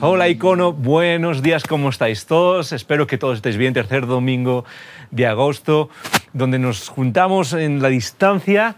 Hola 0.00 0.28
Icono, 0.28 0.72
buenos 0.72 1.42
días, 1.42 1.64
¿cómo 1.64 1.88
estáis 1.88 2.26
todos? 2.26 2.70
Espero 2.70 3.08
que 3.08 3.18
todos 3.18 3.38
estéis 3.38 3.56
bien. 3.56 3.74
Tercer 3.74 4.06
domingo 4.06 4.64
de 5.10 5.26
agosto, 5.26 5.90
donde 6.32 6.60
nos 6.60 6.88
juntamos 6.88 7.52
en 7.52 7.82
la 7.82 7.88
distancia, 7.88 8.76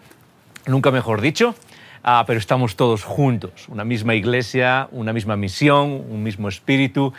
nunca 0.67 0.91
mejor 0.91 1.21
dicho, 1.21 1.55
ah, 2.03 2.25
pero 2.27 2.39
estamos 2.39 2.75
todos 2.75 3.05
juntos, 3.05 3.69
una 3.69 3.85
misma 3.85 4.15
iglesia, 4.15 4.89
una 4.93 5.13
misma 5.13 5.37
misión, 5.37 5.91
un 6.09 6.23
mismo 6.23 6.49
espíritu. 6.49 7.13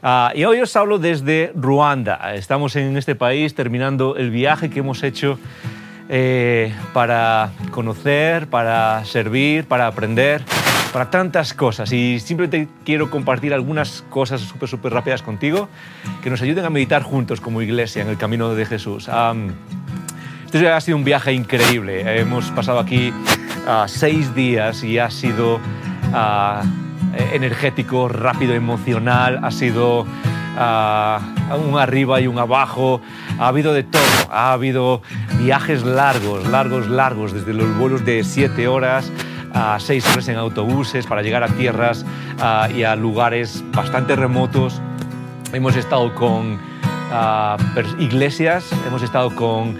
Ah, 0.00 0.30
y 0.32 0.44
hoy 0.44 0.60
os 0.60 0.76
hablo 0.76 1.00
desde 1.00 1.50
Ruanda. 1.56 2.34
Estamos 2.36 2.76
en 2.76 2.96
este 2.96 3.16
país 3.16 3.56
terminando 3.56 4.14
el 4.14 4.30
viaje 4.30 4.70
que 4.70 4.78
hemos 4.78 5.02
hecho 5.02 5.40
eh, 6.08 6.72
para 6.92 7.50
conocer, 7.72 8.46
para 8.46 9.04
servir, 9.04 9.64
para 9.64 9.88
aprender 9.88 10.40
para 10.92 11.10
tantas 11.10 11.54
cosas 11.54 11.92
y 11.92 12.18
simplemente 12.20 12.68
quiero 12.84 13.10
compartir 13.10 13.54
algunas 13.54 14.02
cosas 14.10 14.40
súper, 14.40 14.68
súper 14.68 14.92
rápidas 14.92 15.22
contigo 15.22 15.68
que 16.22 16.30
nos 16.30 16.42
ayuden 16.42 16.64
a 16.64 16.70
meditar 16.70 17.02
juntos 17.02 17.40
como 17.40 17.62
iglesia 17.62 18.02
en 18.02 18.08
el 18.08 18.16
camino 18.16 18.54
de 18.54 18.66
Jesús. 18.66 19.08
este 20.44 20.68
ha 20.68 20.80
sido 20.80 20.96
un 20.96 21.04
viaje 21.04 21.32
increíble. 21.32 22.20
Hemos 22.20 22.50
pasado 22.50 22.80
aquí 22.80 23.10
uh, 23.10 23.86
seis 23.86 24.34
días 24.34 24.82
y 24.82 24.98
ha 24.98 25.10
sido 25.10 25.60
ah, 26.12 26.62
energético, 27.32 28.08
rápido, 28.08 28.54
emocional, 28.54 29.40
ha 29.42 29.50
sido 29.50 30.06
ah, 30.56 31.20
un 31.68 31.78
arriba 31.78 32.20
y 32.20 32.26
un 32.26 32.38
abajo, 32.38 33.00
ha 33.38 33.48
habido 33.48 33.72
de 33.72 33.84
todo, 33.84 34.02
ha 34.30 34.52
habido 34.52 35.02
viajes 35.38 35.84
largos, 35.84 36.48
largos, 36.48 36.88
largos, 36.88 37.32
desde 37.32 37.54
los 37.54 37.76
vuelos 37.78 38.04
de 38.04 38.24
siete 38.24 38.66
horas 38.66 39.10
a 39.52 39.78
seis 39.80 40.06
horas 40.10 40.28
en 40.28 40.36
autobuses 40.36 41.06
para 41.06 41.22
llegar 41.22 41.42
a 41.42 41.48
tierras 41.48 42.04
y 42.74 42.82
a 42.82 42.96
lugares 42.96 43.64
bastante 43.72 44.16
remotos. 44.16 44.80
Hemos 45.52 45.76
estado 45.76 46.14
con 46.14 46.58
iglesias, 47.98 48.70
hemos 48.86 49.02
estado 49.02 49.34
con 49.34 49.76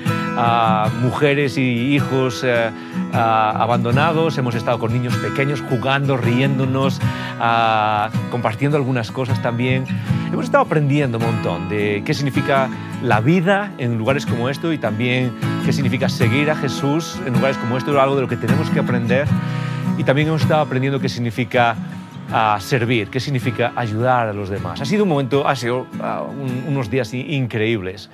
mujeres 1.03 1.59
y 1.59 1.95
hijos 1.95 2.43
eh, 2.45 2.71
abandonados, 3.13 4.39
hemos 4.39 4.55
estado 4.55 4.79
con 4.79 4.93
niños 4.93 5.15
pequeños 5.17 5.63
jugando, 5.69 6.17
riéndonos, 6.17 7.01
compartiendo 8.31 8.77
algunas 8.77 9.11
cosas 9.11 9.41
también. 9.43 9.85
Hemos 10.33 10.45
estado 10.45 10.65
aprendiendo 10.65 11.19
un 11.19 11.25
montón 11.25 11.69
de 11.69 12.03
qué 12.05 12.15
significa 12.15 12.69
la 13.03 13.21
vida 13.21 13.73
en 13.79 13.99
lugares 13.99 14.27
como 14.27 14.49
esto 14.49 14.73
y 14.73 14.79
también 14.79 15.33
qué 15.65 15.73
significa 15.73 16.09
seguir 16.09 16.51
a 16.51 16.57
Jesús 16.57 17.19
en 17.27 17.35
lugares 17.35 17.57
como 17.57 17.77
esto, 17.77 17.99
algo 18.01 18.15
de 18.15 18.23
lo 18.23 18.29
que 18.29 18.37
tenemos 18.37 18.71
que 18.71 18.81
aprender. 18.81 19.27
Y 20.01 20.03
también 20.03 20.29
hemos 20.29 20.41
estado 20.41 20.63
aprendiendo 20.63 20.99
qué 20.99 21.11
significa 21.11 21.77
a 22.33 22.59
servir, 22.59 23.09
qué 23.09 23.21
significa 23.21 23.75
ayudar 23.77 24.29
a 24.29 24.33
los 24.33 24.49
demás. 24.49 24.81
Ha 24.81 24.87
sido 24.87 25.03
un 25.03 25.11
momento, 25.11 25.47
ha 25.47 25.55
sido 25.55 25.87
ah, 26.01 26.25
unos 26.67 26.89
días 26.89 27.13
increíbles. 27.13 28.09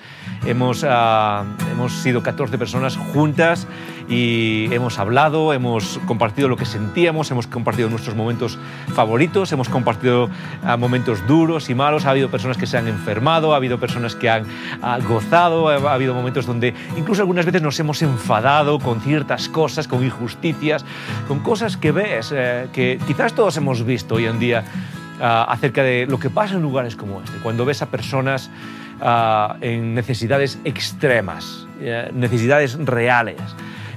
Hemos, 0.45 0.83
uh, 0.83 1.45
hemos 1.70 1.93
sido 1.93 2.25
14 2.25 2.59
personas 2.59 2.97
juntas 2.97 3.69
y 4.09 4.69
hemos 4.73 4.99
hablado, 4.99 5.53
hemos 5.53 5.99
compartido 6.07 6.49
lo 6.49 6.57
que 6.57 6.65
sentíamos, 6.65 7.31
hemos 7.31 7.47
compartido 7.47 7.89
nuestros 7.89 8.15
momentos 8.15 8.59
favoritos, 8.94 9.50
hemos 9.53 9.69
compartido 9.69 10.25
uh, 10.25 10.78
momentos 10.78 11.27
duros 11.27 11.69
y 11.71 11.75
malos, 11.75 12.06
ha 12.06 12.11
habido 12.11 12.31
personas 12.31 12.56
que 12.56 12.66
se 12.66 12.78
han 12.78 12.87
enfermado, 12.87 13.53
ha 13.53 13.56
habido 13.56 13.78
personas 13.78 14.15
que 14.15 14.31
han 14.31 14.47
gozado, 15.09 15.69
ha 15.69 15.93
habido 15.93 16.15
momentos 16.15 16.47
donde 16.47 16.75
incluso 16.97 17.22
algunas 17.22 17.45
veces 17.45 17.62
nos 17.62 17.78
hemos 17.81 18.03
enfadado 18.03 18.78
con 18.78 19.00
ciertas 19.00 19.49
cosas, 19.49 19.89
con 19.89 20.05
injusticias, 20.05 20.84
con 21.27 21.41
cosas 21.41 21.77
que 21.77 21.93
ves, 21.93 22.33
eh, 22.34 22.69
que 22.72 23.00
quizás 23.06 23.34
todos 23.34 23.56
hemos 23.56 23.84
visto 23.84 24.16
hoy 24.16 24.27
en 24.27 24.39
día 24.39 24.65
ah, 25.21 25.47
acerca 25.49 25.83
de 25.83 26.06
lo 26.06 26.19
que 26.19 26.31
pasa 26.31 26.55
en 26.55 26.62
lugares 26.62 26.97
como 26.97 27.21
este, 27.22 27.39
cuando 27.39 27.65
ves 27.65 27.83
a 27.83 27.87
personas 27.87 28.50
ah, 29.00 29.56
en 29.61 29.95
necesidades 29.95 30.59
extremas, 30.65 31.66
eh, 31.81 32.11
necesidades 32.15 32.78
reales 32.78 33.41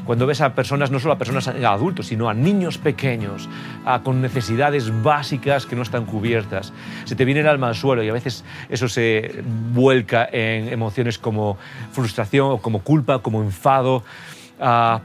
cuando 0.10 0.26
ves 0.26 0.42
a 0.42 0.56
personas, 0.56 0.90
no 0.90 0.98
solo 0.98 1.14
a 1.14 1.20
personas 1.20 1.48
adultos, 1.48 2.08
sino 2.08 2.30
a 2.30 2.34
niños 2.34 2.80
pequeños, 2.80 3.48
ah, 3.86 4.02
con 4.04 4.24
necesidades 4.24 4.92
básicas 5.04 5.68
que 5.68 5.76
no 5.76 5.84
están 5.84 6.08
cubiertas. 6.08 6.74
Se 7.06 7.16
te 7.16 7.26
viene 7.26 7.42
el 7.42 7.48
alma 7.48 7.68
al 7.68 7.76
suelo 7.76 8.02
y 8.02 8.10
a 8.10 8.14
veces 8.14 8.44
eso 8.70 8.90
se 8.90 9.44
vuelca 9.72 10.28
en 10.32 10.70
emociones 10.70 11.20
como 11.20 11.60
frustración, 11.92 12.58
como 12.58 12.80
culpa, 12.80 13.20
como 13.20 13.44
enfado. 13.44 14.04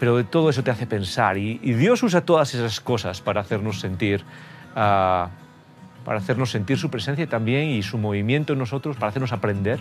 pero 0.01 0.17
de 0.17 0.25
todo 0.25 0.49
eso 0.49 0.65
te 0.65 0.71
hace 0.71 0.87
pensar 0.87 1.37
y, 1.37 1.61
y 1.63 1.75
Dios 1.75 2.03
usa 2.03 2.23
todas 2.23 2.55
esas 2.55 2.81
cosas 2.81 3.21
para 3.21 3.43
hacernos 3.43 3.81
sentir 3.81 4.25
para 4.73 6.19
hacernos 6.19 6.51
sentir 6.51 6.79
su 6.79 6.89
presencia 6.89 7.27
también 7.27 7.69
y 7.69 7.83
su 7.83 7.99
movimiento 7.99 8.55
en 8.55 8.59
nosotros, 8.59 8.97
para 8.97 9.09
hacernos 9.09 9.33
aprender. 9.33 9.81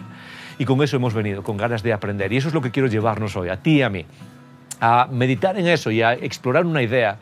Y 0.58 0.66
con 0.66 0.84
eso 0.84 0.98
hemos 0.98 1.14
venido, 1.14 1.44
con 1.44 1.56
ganas 1.56 1.82
de 1.82 1.94
aprender. 1.94 2.34
Y 2.34 2.38
eso 2.38 2.50
es 2.50 2.54
lo 2.54 2.62
que 2.62 2.72
quiero 2.72 2.90
llevarnos 2.90 3.36
hoy, 3.38 3.50
a 3.50 3.58
ti 3.58 3.78
y 3.78 3.82
a 3.82 3.90
mí, 3.90 4.06
a 4.86 5.08
meditar 5.10 5.58
en 5.58 5.68
eso 5.68 5.92
y 5.92 6.02
a 6.02 6.12
explorar 6.12 6.66
una 6.66 6.82
idea 6.82 7.18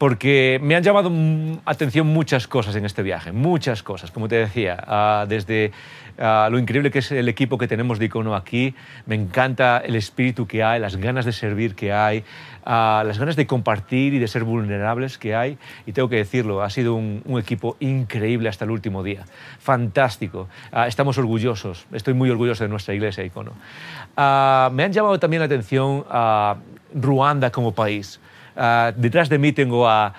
porque 0.00 0.58
me 0.62 0.76
han 0.76 0.82
llamado 0.82 1.12
atención 1.66 2.06
muchas 2.06 2.48
cosas 2.48 2.74
en 2.74 2.86
este 2.86 3.02
viaje, 3.02 3.32
muchas 3.32 3.82
cosas, 3.82 4.10
como 4.10 4.28
te 4.28 4.36
decía, 4.36 5.26
desde 5.28 5.72
lo 6.16 6.58
increíble 6.58 6.90
que 6.90 7.00
es 7.00 7.12
el 7.12 7.28
equipo 7.28 7.58
que 7.58 7.68
tenemos 7.68 7.98
de 7.98 8.06
Icono 8.06 8.34
aquí, 8.34 8.74
me 9.04 9.14
encanta 9.14 9.76
el 9.84 9.96
espíritu 9.96 10.46
que 10.46 10.64
hay, 10.64 10.80
las 10.80 10.96
ganas 10.96 11.26
de 11.26 11.32
servir 11.32 11.74
que 11.74 11.92
hay, 11.92 12.24
las 12.64 13.18
ganas 13.18 13.36
de 13.36 13.46
compartir 13.46 14.14
y 14.14 14.18
de 14.18 14.26
ser 14.26 14.44
vulnerables 14.44 15.18
que 15.18 15.34
hay, 15.34 15.58
y 15.84 15.92
tengo 15.92 16.08
que 16.08 16.16
decirlo, 16.16 16.62
ha 16.62 16.70
sido 16.70 16.94
un, 16.94 17.22
equipo 17.38 17.76
increíble 17.78 18.48
hasta 18.48 18.64
el 18.64 18.70
último 18.70 19.02
día, 19.02 19.26
fantástico, 19.58 20.48
ah, 20.72 20.86
estamos 20.88 21.18
orgullosos, 21.18 21.86
estoy 21.92 22.14
muy 22.14 22.30
orgulloso 22.30 22.64
de 22.64 22.70
nuestra 22.70 22.94
iglesia 22.94 23.22
Icono. 23.22 23.52
Ah, 24.16 24.70
me 24.72 24.82
han 24.82 24.94
llamado 24.94 25.18
también 25.18 25.40
la 25.40 25.46
atención 25.46 26.06
Ruanda 26.94 27.50
como 27.50 27.74
país. 27.74 28.18
Ah, 28.56 28.92
detrás 28.96 29.28
de 29.28 29.38
mí 29.38 29.52
tengo 29.52 29.88
a, 29.88 30.12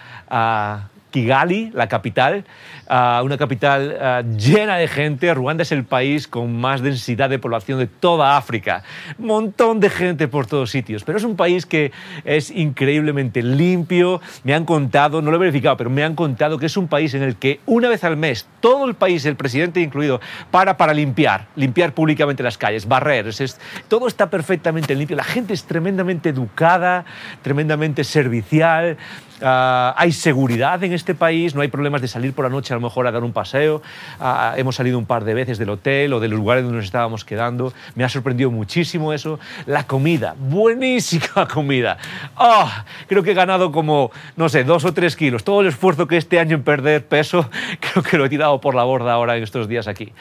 Kigali, 1.11 1.71
la 1.73 1.87
capital, 1.87 2.45
una 2.89 3.37
capital 3.37 4.25
llena 4.37 4.77
de 4.77 4.87
gente. 4.87 5.33
Ruanda 5.33 5.63
es 5.63 5.71
el 5.71 5.83
país 5.83 6.27
con 6.27 6.59
más 6.59 6.81
densidad 6.81 7.29
de 7.29 7.39
población 7.39 7.79
de 7.79 7.87
toda 7.87 8.37
África. 8.37 8.83
Montón 9.17 9.79
de 9.79 9.89
gente 9.89 10.27
por 10.27 10.47
todos 10.47 10.71
sitios. 10.71 11.03
Pero 11.03 11.17
es 11.17 11.23
un 11.23 11.35
país 11.35 11.65
que 11.65 11.91
es 12.25 12.49
increíblemente 12.49 13.43
limpio. 13.43 14.21
Me 14.43 14.53
han 14.53 14.65
contado, 14.65 15.21
no 15.21 15.29
lo 15.31 15.37
he 15.37 15.39
verificado, 15.39 15.77
pero 15.77 15.89
me 15.89 16.03
han 16.03 16.15
contado 16.15 16.57
que 16.57 16.65
es 16.65 16.77
un 16.77 16.87
país 16.87 17.13
en 17.13 17.23
el 17.23 17.35
que 17.35 17.59
una 17.65 17.89
vez 17.89 18.03
al 18.03 18.17
mes 18.17 18.47
todo 18.59 18.85
el 18.87 18.95
país, 18.95 19.25
el 19.25 19.35
presidente 19.35 19.81
incluido, 19.81 20.21
para 20.49 20.77
para 20.77 20.93
limpiar, 20.93 21.47
limpiar 21.55 21.93
públicamente 21.93 22.41
las 22.43 22.57
calles, 22.57 22.87
barrer. 22.87 23.27
Es, 23.27 23.59
todo 23.87 24.07
está 24.07 24.29
perfectamente 24.29 24.95
limpio. 24.95 25.15
La 25.15 25.23
gente 25.23 25.53
es 25.53 25.65
tremendamente 25.65 26.29
educada, 26.29 27.05
tremendamente 27.41 28.03
servicial. 28.03 28.97
Ah, 29.41 29.93
hay 29.97 30.11
seguridad 30.11 30.83
en 30.83 30.93
este 30.93 31.15
país, 31.15 31.55
no 31.55 31.61
hay 31.61 31.67
problemas 31.67 32.01
de 32.01 32.07
salir 32.07 32.33
por 32.33 32.45
la 32.45 32.49
noche 32.49 32.73
a 32.73 32.77
lo 32.77 32.81
mejor 32.81 33.07
a 33.07 33.11
dar 33.11 33.23
un 33.23 33.33
paseo. 33.33 33.81
Ah, 34.19 34.53
hemos 34.57 34.75
salido 34.75 34.97
un 34.97 35.05
par 35.05 35.23
de 35.23 35.33
veces 35.33 35.57
del 35.57 35.69
hotel 35.69 36.13
o 36.13 36.19
de 36.19 36.27
los 36.27 36.37
lugares 36.37 36.63
donde 36.63 36.77
nos 36.77 36.85
estábamos 36.85 37.25
quedando. 37.25 37.73
Me 37.95 38.03
ha 38.03 38.09
sorprendido 38.09 38.51
muchísimo 38.51 39.13
eso. 39.13 39.39
La 39.65 39.87
comida, 39.87 40.35
buenísima 40.37 41.47
comida. 41.51 41.97
Oh, 42.37 42.69
creo 43.07 43.23
que 43.23 43.31
he 43.31 43.35
ganado 43.35 43.71
como, 43.71 44.11
no 44.35 44.49
sé, 44.49 44.63
dos 44.63 44.85
o 44.85 44.93
tres 44.93 45.15
kilos. 45.15 45.43
Todo 45.43 45.61
el 45.61 45.67
esfuerzo 45.67 46.07
que 46.07 46.17
este 46.17 46.39
año 46.39 46.55
en 46.55 46.63
perder 46.63 47.05
peso, 47.05 47.49
creo 47.79 48.03
que 48.03 48.17
lo 48.17 48.25
he 48.25 48.29
tirado 48.29 48.61
por 48.61 48.75
la 48.75 48.83
borda 48.83 49.13
ahora 49.13 49.37
en 49.37 49.43
estos 49.43 49.67
días 49.67 49.87
aquí. 49.87 50.13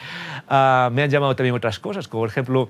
Ah, 0.49 0.89
me 0.91 1.03
han 1.03 1.09
llamado 1.09 1.35
también 1.35 1.55
otras 1.55 1.79
cosas, 1.79 2.07
como 2.07 2.23
por 2.23 2.29
ejemplo 2.29 2.69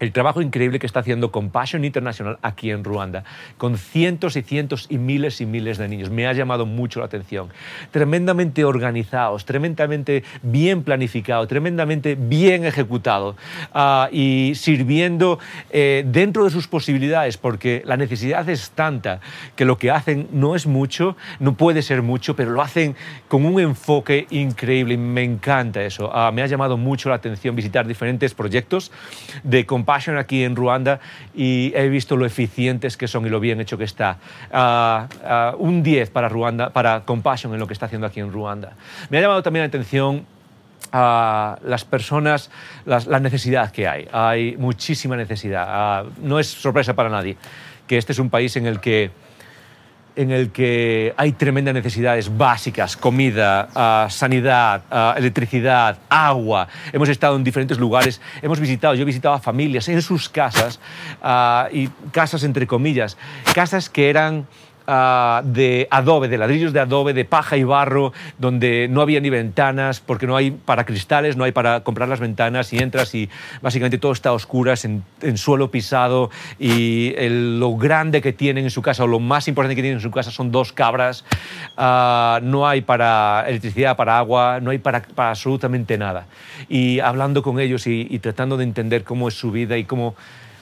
el 0.00 0.12
trabajo 0.12 0.40
increíble 0.40 0.78
que 0.78 0.86
está 0.86 1.00
haciendo 1.00 1.30
Compassion 1.30 1.84
International 1.84 2.38
aquí 2.42 2.70
en 2.70 2.82
Ruanda, 2.82 3.24
con 3.58 3.76
cientos 3.76 4.34
y 4.36 4.42
cientos 4.42 4.86
y 4.88 4.98
miles 4.98 5.40
y 5.40 5.46
miles 5.46 5.78
de 5.78 5.88
niños. 5.88 6.10
Me 6.10 6.26
ha 6.26 6.32
llamado 6.32 6.66
mucho 6.66 7.00
la 7.00 7.06
atención. 7.06 7.50
Tremendamente 7.90 8.64
organizados, 8.64 9.44
tremendamente 9.44 10.24
bien 10.42 10.82
planificados, 10.82 11.48
tremendamente 11.48 12.14
bien 12.14 12.64
ejecutados 12.64 13.36
ah, 13.74 14.08
y 14.10 14.54
sirviendo 14.54 15.38
eh, 15.70 16.02
dentro 16.06 16.44
de 16.44 16.50
sus 16.50 16.66
posibilidades, 16.66 17.36
porque 17.36 17.82
la 17.84 17.98
necesidad 17.98 18.48
es 18.48 18.70
tanta 18.70 19.20
que 19.54 19.66
lo 19.66 19.76
que 19.76 19.90
hacen 19.90 20.28
no 20.32 20.56
es 20.56 20.66
mucho, 20.66 21.16
no 21.40 21.54
puede 21.54 21.82
ser 21.82 22.00
mucho, 22.00 22.34
pero 22.34 22.50
lo 22.50 22.62
hacen 22.62 22.96
con 23.28 23.44
un 23.44 23.60
enfoque 23.60 24.26
increíble 24.30 24.94
y 24.94 24.96
me 24.96 25.24
encanta 25.24 25.82
eso. 25.82 26.10
Ah, 26.12 26.30
me 26.32 26.40
ha 26.42 26.46
llamado 26.46 26.78
mucho 26.78 27.10
la 27.10 27.16
atención 27.16 27.54
visitar 27.54 27.86
diferentes 27.86 28.32
proyectos 28.32 28.90
de 29.44 29.66
Compassion 29.66 29.89
Compassion 29.90 30.18
aquí 30.18 30.44
en 30.44 30.54
Ruanda 30.54 31.00
y 31.34 31.72
he 31.74 31.88
visto 31.88 32.16
lo 32.16 32.24
eficientes 32.24 32.96
que 32.96 33.08
son 33.08 33.26
y 33.26 33.28
lo 33.28 33.40
bien 33.40 33.60
hecho 33.60 33.76
que 33.76 33.82
está. 33.82 34.18
Ah, 34.52 35.08
ah, 35.24 35.54
un 35.58 35.82
10 35.82 36.10
para, 36.10 36.28
Ruanda, 36.28 36.70
para 36.70 37.00
Compassion 37.00 37.52
en 37.54 37.58
lo 37.58 37.66
que 37.66 37.72
está 37.72 37.86
haciendo 37.86 38.06
aquí 38.06 38.20
en 38.20 38.32
Ruanda. 38.32 38.74
Me 39.08 39.18
ha 39.18 39.20
llamado 39.20 39.42
también 39.42 39.64
la 39.64 39.66
atención 39.66 40.24
a 40.92 41.58
las 41.64 41.84
personas, 41.84 42.52
la 42.84 43.18
necesidad 43.18 43.72
que 43.72 43.88
hay. 43.88 44.06
Hay 44.12 44.56
muchísima 44.56 45.16
necesidad. 45.16 46.04
no 46.22 46.38
es 46.38 46.46
sorpresa 46.46 46.94
para 46.94 47.08
nadie 47.08 47.36
que 47.88 47.98
este 47.98 48.12
es 48.12 48.20
un 48.20 48.30
país 48.30 48.54
en 48.54 48.66
el 48.66 48.78
que 48.78 49.10
en 50.20 50.30
el 50.30 50.50
que 50.50 51.14
hay 51.16 51.32
tremendas 51.32 51.72
necesidades 51.72 52.36
básicas, 52.36 52.94
comida, 52.94 54.08
sanidad, 54.10 55.16
electricidad, 55.16 55.96
agua. 56.10 56.68
Hemos 56.92 57.08
estado 57.08 57.36
en 57.36 57.44
diferentes 57.44 57.78
lugares, 57.78 58.20
hemos 58.42 58.60
visitado, 58.60 58.94
yo 58.94 59.02
he 59.02 59.06
visitado 59.06 59.34
a 59.34 59.40
familias 59.40 59.88
en 59.88 60.02
sus 60.02 60.28
casas, 60.28 60.78
y 61.72 61.88
casas 62.12 62.44
entre 62.44 62.66
comillas, 62.66 63.16
casas 63.54 63.88
que 63.88 64.10
eran 64.10 64.46
Ah, 64.92 65.42
de 65.44 65.86
adobe, 65.88 66.26
de 66.26 66.36
ladrillos 66.36 66.72
de 66.72 66.80
adobe, 66.80 67.12
de 67.12 67.24
paja 67.24 67.56
y 67.56 67.62
barro, 67.62 68.12
donde 68.38 68.88
no 68.90 69.02
había 69.02 69.20
ni 69.20 69.30
ventanas, 69.30 70.00
porque 70.00 70.26
no 70.26 70.34
hay 70.34 70.50
para 70.50 70.84
cristales, 70.84 71.36
no 71.36 71.44
hay 71.44 71.52
para 71.52 71.84
comprar 71.84 72.08
las 72.08 72.18
ventanas 72.18 72.72
y 72.72 72.78
entras 72.78 73.14
y 73.14 73.30
básicamente 73.62 73.98
todo 73.98 74.10
está 74.10 74.30
a 74.30 74.32
oscuras, 74.32 74.84
en, 74.84 75.04
suelo 75.36 75.70
pisado 75.70 76.30
y 76.58 77.14
lo 77.20 77.76
grande 77.76 78.20
que 78.20 78.32
tienen 78.32 78.64
en 78.64 78.70
su 78.72 78.82
casa 78.82 79.04
o 79.04 79.06
lo 79.06 79.20
más 79.20 79.46
importante 79.46 79.76
que 79.76 79.82
tienen 79.82 79.98
en 79.98 80.02
su 80.02 80.10
casa 80.10 80.32
son 80.32 80.50
dos 80.50 80.72
cabras, 80.72 81.24
ah, 81.76 82.40
no 82.42 82.66
hay 82.66 82.80
para 82.80 83.44
electricidad, 83.46 83.96
para 83.96 84.18
agua, 84.18 84.58
no 84.60 84.72
hay 84.72 84.78
para, 84.78 85.04
absolutamente 85.14 85.98
nada. 85.98 86.26
Y 86.68 86.98
hablando 86.98 87.44
con 87.44 87.60
ellos 87.60 87.86
y 87.86 88.18
tratando 88.18 88.56
de 88.56 88.64
entender 88.64 89.04
cómo 89.04 89.28
es 89.28 89.34
su 89.34 89.52
vida 89.52 89.78
y 89.78 89.84
cómo 89.84 90.16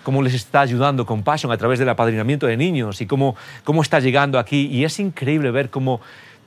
cómo 0.08 0.22
les 0.22 0.32
está 0.32 0.62
ayudando 0.62 1.04
Compassion 1.04 1.52
a 1.52 1.58
través 1.58 1.78
del 1.78 1.90
apadrinamiento 1.90 2.46
de 2.46 2.56
niños 2.56 3.02
y 3.02 3.06
cómo, 3.06 3.36
cómo 3.62 3.82
está 3.82 4.00
llegando 4.00 4.38
aquí. 4.38 4.66
Y 4.68 4.84
es 4.84 4.98
increíble 5.00 5.50
ver 5.50 5.68
cómo 5.68 6.00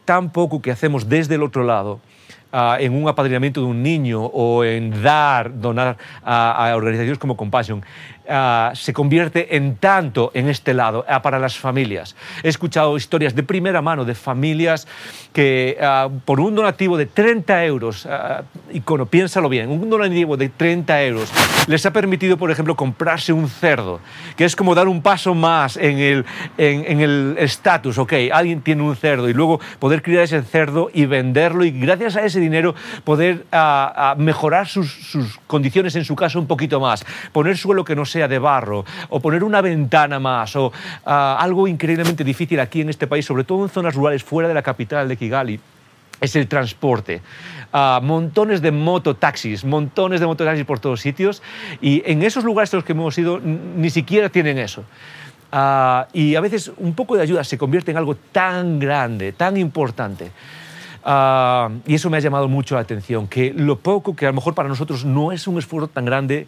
tan 0.03 0.31
poco 0.31 0.63
que 0.63 0.71
hacemos 0.71 1.07
desde 1.07 1.35
el 1.35 1.43
otro 1.43 1.63
lado 1.63 1.99
ah, 2.51 2.77
en 2.79 2.91
un 2.91 3.07
apadrinamiento 3.07 3.61
de 3.61 3.67
un 3.67 3.83
niño 3.83 4.23
o 4.23 4.63
en 4.63 5.03
dar, 5.03 5.61
donar 5.61 5.95
a 6.23 6.73
organizaciones 6.75 7.19
como 7.19 7.37
Compassion, 7.37 7.83
Ah, 8.33 8.71
se 8.75 8.93
convierte 8.93 9.57
en 9.57 9.75
tanto 9.75 10.31
en 10.33 10.47
este 10.47 10.73
lado 10.73 11.03
ah, 11.09 11.21
para 11.21 11.37
las 11.37 11.57
familias. 11.57 12.15
He 12.43 12.47
escuchado 12.47 12.95
historias 12.95 13.35
de 13.35 13.43
primera 13.43 13.81
mano 13.81 14.05
de 14.05 14.15
familias 14.15 14.87
que 15.33 15.77
ah, 15.81 16.07
por 16.23 16.39
un 16.39 16.55
donativo 16.55 16.95
de 16.95 17.07
30 17.07 17.65
euros, 17.65 18.07
icono, 18.71 19.05
piénsalo 19.05 19.49
bien, 19.49 19.69
un 19.69 19.89
donativo 19.89 20.37
de 20.37 20.47
30 20.47 21.03
euros 21.03 21.29
les 21.67 21.85
ha 21.85 21.91
permitido, 21.91 22.37
por 22.37 22.51
ejemplo, 22.51 22.75
comprarse 22.77 23.33
un 23.33 23.49
cerdo, 23.49 23.99
que 24.37 24.45
es 24.45 24.55
como 24.55 24.75
dar 24.75 24.87
un 24.87 25.01
paso 25.01 25.35
más 25.35 25.75
en 25.75 25.99
el 25.99 26.25
en, 26.57 27.01
el 27.01 27.35
estatus, 27.37 27.97
ok, 27.97 28.13
alguien 28.31 28.61
tiene 28.61 28.81
un 28.81 28.95
cerdo 28.95 29.27
y 29.27 29.33
luego 29.33 29.59
poder 29.79 30.01
criar 30.01 30.23
ese 30.23 30.41
cerdo 30.41 30.89
y 30.93 31.05
venderlo 31.05 31.65
y 31.65 31.71
gracias 31.71 32.15
a 32.15 32.23
ese 32.23 32.39
dinero 32.39 32.75
poder 33.03 33.45
mejorar 34.17 34.67
sus, 34.67 34.89
sus 34.89 35.37
condiciones 35.47 35.95
en 35.97 36.05
su 36.05 36.15
casa 36.15 36.39
un 36.39 36.47
poquito 36.47 36.79
más, 36.79 37.05
poner 37.33 37.57
suelo 37.57 37.83
que 37.83 37.95
no 37.95 38.05
sea 38.05 38.20
de 38.27 38.39
barro, 38.39 38.85
o 39.09 39.19
poner 39.19 39.43
una 39.43 39.61
ventana 39.61 40.19
más, 40.19 40.55
o 40.55 40.71
ah, 41.05 41.37
algo 41.39 41.67
increíblemente 41.67 42.23
difícil 42.23 42.59
aquí 42.59 42.81
en 42.81 42.89
este 42.89 43.07
país, 43.07 43.25
sobre 43.25 43.43
todo 43.43 43.63
en 43.63 43.69
zonas 43.69 43.95
rurales 43.95 44.23
fuera 44.23 44.47
de 44.47 44.53
la 44.53 44.61
capital 44.61 45.07
de 45.07 45.17
Kigali, 45.17 45.59
es 46.21 46.35
el 46.35 46.47
transporte. 46.47 47.21
Ah, 47.73 47.99
montones 48.01 48.61
de 48.61 48.71
mototaxis, 48.71 49.65
montones 49.65 50.19
de 50.19 50.27
mototaxis 50.27 50.65
por 50.65 50.79
todos 50.79 51.01
sitios, 51.01 51.41
y 51.81 52.03
en 52.05 52.21
esos 52.21 52.43
lugares 52.43 52.71
en 52.73 52.77
los 52.77 52.85
que 52.85 52.93
hemos 52.93 53.17
ido 53.17 53.39
ni 53.39 53.89
siquiera 53.89 54.29
tienen 54.29 54.57
eso. 54.57 54.83
Ah, 55.51 56.07
y 56.13 56.35
a 56.35 56.41
veces 56.41 56.71
un 56.77 56.93
poco 56.93 57.15
de 57.15 57.23
ayuda 57.23 57.43
se 57.43 57.57
convierte 57.57 57.91
en 57.91 57.97
algo 57.97 58.15
tan 58.15 58.79
grande, 58.79 59.33
tan 59.33 59.57
importante. 59.57 60.31
y 61.87 61.95
eso 61.95 62.11
me 62.11 62.17
ha 62.17 62.19
llamado 62.19 62.47
mucho 62.47 62.75
la 62.75 62.81
atención, 62.81 63.27
que 63.27 63.51
lo 63.55 63.79
poco 63.79 64.15
que 64.15 64.27
a 64.27 64.29
lo 64.29 64.35
mejor 64.35 64.53
para 64.53 64.69
nosotros 64.69 65.03
no 65.03 65.31
es 65.31 65.47
un 65.47 65.57
esfuerzo 65.57 65.87
tan 65.87 66.05
grande, 66.05 66.45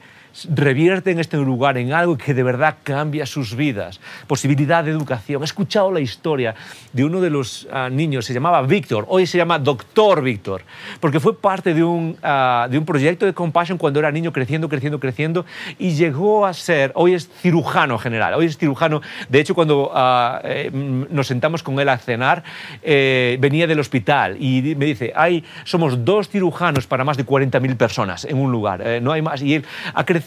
revierten 0.49 1.19
este 1.19 1.37
lugar 1.37 1.77
en 1.77 1.93
algo 1.93 2.17
que 2.17 2.33
de 2.33 2.43
verdad 2.43 2.77
cambia 2.83 3.25
sus 3.25 3.55
vidas. 3.55 3.99
Posibilidad 4.27 4.83
de 4.83 4.91
educación. 4.91 5.41
He 5.41 5.45
escuchado 5.45 5.91
la 5.91 5.99
historia 5.99 6.55
de 6.91 7.05
uno 7.05 7.21
de 7.21 7.29
los 7.29 7.67
ah, 7.71 7.89
niños, 7.89 8.25
se 8.25 8.33
llamaba 8.33 8.61
Víctor, 8.63 9.05
hoy 9.09 9.27
se 9.27 9.37
llama 9.37 9.59
Doctor 9.59 10.21
Víctor, 10.21 10.63
porque 10.99 11.19
fue 11.19 11.37
parte 11.39 11.73
de 11.73 11.83
un, 11.83 12.17
ah, 12.23 12.67
de 12.69 12.77
un 12.77 12.85
proyecto 12.85 13.25
de 13.25 13.33
Compassion 13.33 13.77
cuando 13.77 13.99
era 13.99 14.11
niño, 14.11 14.33
creciendo, 14.33 14.67
creciendo, 14.69 14.99
creciendo, 14.99 15.45
y 15.77 15.91
llegó 15.91 16.45
a 16.45 16.53
ser, 16.53 16.91
hoy 16.95 17.13
es 17.13 17.29
cirujano 17.41 17.97
general, 17.97 18.33
hoy 18.33 18.45
es 18.45 18.57
cirujano, 18.57 19.01
de 19.29 19.39
hecho 19.39 19.53
cuando 19.53 19.91
ah, 19.93 20.41
eh, 20.43 20.71
nos 20.71 21.27
sentamos 21.27 21.61
con 21.61 21.79
él 21.79 21.89
a 21.89 21.97
cenar, 21.97 22.43
eh, 22.81 23.37
venía 23.39 23.67
del 23.67 23.79
hospital 23.79 24.37
y 24.39 24.75
me 24.75 24.85
dice, 24.85 25.13
hay, 25.15 25.43
somos 25.63 26.03
dos 26.03 26.29
cirujanos 26.29 26.87
para 26.87 27.03
más 27.03 27.17
de 27.17 27.25
40.000 27.25 27.77
personas 27.77 28.25
en 28.25 28.37
un 28.37 28.51
lugar, 28.51 28.81
eh, 28.85 28.99
no 28.99 29.11
hay 29.11 29.21
más, 29.21 29.41
y 29.41 29.55
él 29.55 29.65
ha 29.93 30.05
crecido 30.05 30.22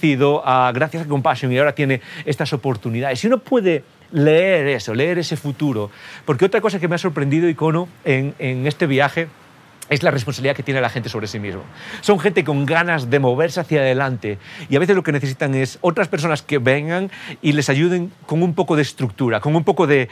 gracias 0.73 1.05
a 1.05 1.09
Compassion 1.09 1.53
y 1.53 1.59
ahora 1.59 1.75
tiene 1.75 2.01
estas 2.25 2.53
oportunidades. 2.53 3.21
Si 3.21 3.27
uno 3.27 3.39
puede 3.39 3.85
leer 4.13 4.69
eso, 4.69 4.95
leer 4.95 5.19
ese 5.19 5.37
futuro, 5.37 5.91
porque 6.25 6.45
otra 6.45 6.61
cosa 6.61 6.79
que 6.79 6.89
me 6.89 6.95
ha 6.95 6.99
sorprendido, 6.99 7.49
Icono, 7.49 7.89
en, 8.05 8.35
en 8.39 8.67
este 8.67 8.87
viaje, 8.87 9.29
es 9.89 10.03
la 10.03 10.11
responsabilidad 10.11 10.57
que 10.57 10.63
tiene 10.63 10.81
la 10.81 10.91
gente 10.91 11.09
sobre 11.09 11.27
sí 11.27 11.39
mismo. 11.39 11.63
Son 12.01 12.19
gente 12.19 12.45
con 12.45 12.67
ganas 12.67 13.11
de 13.11 13.19
moverse 13.19 13.61
hacia 13.61 13.81
adelante 13.81 14.39
y 14.69 14.77
a 14.77 14.79
veces 14.79 14.97
lo 14.97 15.03
que 15.03 15.13
necesitan 15.13 15.55
es 15.55 15.79
otras 15.81 16.09
personas 16.09 16.43
que 16.43 16.59
vengan 16.59 17.11
y 17.43 17.53
les 17.53 17.69
ayuden 17.69 18.13
con 18.27 18.43
un 18.43 18.55
poco 18.55 18.77
de 18.77 18.83
estructura, 18.83 19.41
con 19.41 19.55
un 19.55 19.65
poco 19.65 19.87
de, 19.87 20.09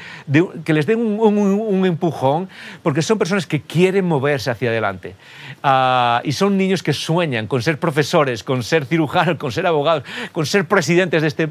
que 0.65 0.73
les 0.73 0.87
den 0.87 1.01
un, 1.01 1.87
empujón, 1.87 2.49
porque 2.83 3.03
son 3.03 3.19
personas 3.19 3.47
que 3.47 3.61
quieren 3.63 4.05
moverse 4.05 4.51
hacia 4.51 4.71
adelante. 4.71 5.15
Ah, 5.63 6.21
y 6.25 6.33
son 6.33 6.57
niños 6.57 6.83
que 6.83 6.93
sueñan 6.93 7.47
con 7.47 7.63
ser 7.63 7.79
profesores, 7.79 8.45
con 8.45 8.63
ser 8.63 8.87
cirujanos, 8.87 9.37
con 9.37 9.53
ser 9.53 9.67
abogados, 9.67 10.05
con 10.33 10.47
ser 10.47 10.67
presidentes 10.67 11.23
de 11.23 11.29
este 11.29 11.49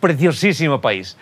preciosísimo 0.00 0.80
país. 0.80 1.16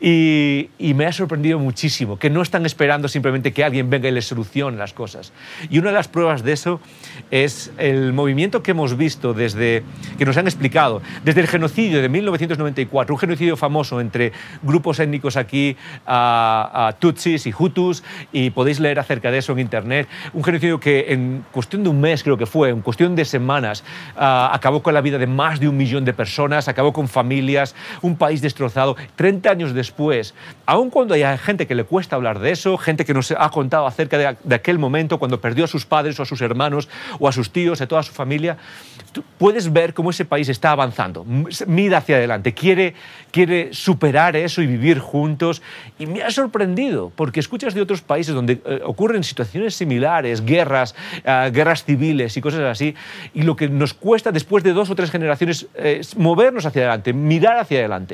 Y, 0.00 0.68
me 0.94 1.06
ha 1.06 1.12
sorprendido 1.12 1.58
muchísimo 1.58 2.18
que 2.18 2.28
no 2.30 2.42
están 2.42 2.66
esperando 2.66 3.08
simplemente 3.08 3.52
que 3.52 3.64
alguien 3.64 3.88
venga 3.88 4.08
y 4.08 4.12
les 4.12 4.26
solucione 4.26 4.76
las 4.76 4.92
cosas. 4.92 5.32
Y 5.70 5.78
una 5.78 5.88
de 5.88 5.94
las 5.94 6.08
pruebas 6.08 6.42
de 6.42 6.52
eso 6.52 6.80
es 7.30 7.72
el 7.78 8.12
movimiento 8.12 8.62
que 8.62 8.72
hemos 8.72 8.96
visto 8.96 9.32
desde, 9.32 9.82
que 10.18 10.24
nos 10.24 10.36
han 10.36 10.46
explicado, 10.46 11.00
desde 11.24 11.40
el 11.40 11.48
genocidio 11.48 12.02
de 12.02 12.08
1994, 12.08 13.14
un 13.14 13.18
genocidio 13.18 13.56
famoso 13.56 14.00
entre 14.00 14.32
grupos 14.62 15.00
étnicos 15.00 15.36
aquí, 15.36 15.76
a, 16.06 16.94
Tutsis 16.98 17.46
y 17.46 17.54
Hutus, 17.56 18.02
y 18.32 18.50
podéis 18.50 18.80
leer 18.80 18.98
acerca 18.98 19.30
de 19.30 19.38
eso 19.38 19.52
en 19.52 19.60
Internet, 19.60 20.08
un 20.32 20.44
genocidio 20.44 20.80
que 20.80 21.12
en 21.12 21.44
cuestión 21.52 21.82
de 21.82 21.88
un 21.88 22.00
mes 22.00 22.22
creo 22.22 22.36
que 22.36 22.46
fue, 22.46 22.70
en 22.70 22.80
cuestión 22.82 23.16
de 23.16 23.24
semanas, 23.24 23.84
acabó 24.16 24.82
con 24.82 24.94
la 24.94 25.00
vida 25.00 25.18
de 25.18 25.26
más 25.26 25.60
de 25.60 25.68
un 25.68 25.76
millón 25.76 26.04
de 26.04 26.12
personas, 26.12 26.68
acabó 26.68 26.92
con 26.92 27.08
familias, 27.08 27.74
un 28.02 28.16
país 28.20 28.42
destrozado 28.42 28.96
30 29.16 29.50
años 29.50 29.72
después, 29.72 30.34
aun 30.66 30.90
cuando 30.90 31.14
hay 31.14 31.24
gente 31.38 31.66
que 31.66 31.74
le 31.74 31.84
cuesta 31.84 32.16
hablar 32.16 32.38
de 32.38 32.50
eso, 32.52 32.76
gente 32.76 33.06
que 33.06 33.14
nos 33.14 33.30
ha 33.32 33.48
contado 33.48 33.86
acerca 33.86 34.18
de, 34.18 34.54
aquel 34.54 34.78
momento 34.78 35.18
cuando 35.18 35.40
perdió 35.40 35.64
a 35.64 35.68
sus 35.68 35.86
padres 35.86 36.20
o 36.20 36.22
a 36.22 36.26
sus 36.26 36.40
hermanos 36.42 36.88
o 37.18 37.26
a 37.26 37.32
sus 37.32 37.50
tíos, 37.50 37.80
a 37.80 37.86
toda 37.86 38.02
su 38.02 38.12
familia, 38.12 38.58
puedes 39.38 39.72
ver 39.72 39.94
cómo 39.94 40.10
ese 40.10 40.26
país 40.26 40.48
está 40.50 40.70
avanzando, 40.70 41.24
mira 41.66 41.98
hacia 41.98 42.16
adelante, 42.16 42.52
quiere, 42.52 42.94
quiere 43.30 43.72
superar 43.72 44.36
eso 44.36 44.60
y 44.60 44.66
vivir 44.66 44.98
juntos. 44.98 45.62
Y 45.98 46.06
me 46.06 46.22
ha 46.22 46.30
sorprendido, 46.30 47.10
porque 47.16 47.40
escuchas 47.40 47.72
de 47.72 47.80
otros 47.80 48.02
países 48.02 48.34
donde 48.34 48.60
eh, 48.64 48.80
ocurren 48.84 49.24
situaciones 49.24 49.74
similares, 49.74 50.44
guerras, 50.44 50.94
eh, 51.24 51.50
guerras 51.52 51.84
civiles 51.84 52.36
y 52.36 52.40
cosas 52.42 52.60
así, 52.60 52.94
y 53.32 53.42
lo 53.42 53.56
que 53.56 53.68
nos 53.68 53.94
cuesta 53.94 54.30
después 54.30 54.62
de 54.62 54.74
dos 54.74 54.90
o 54.90 54.94
tres 54.94 55.10
generaciones 55.10 55.66
es 55.74 56.16
movernos 56.16 56.66
hacia 56.66 56.82
adelante, 56.82 57.14
mirar 57.14 57.56
hacia 57.58 57.78
adelante 57.78 58.09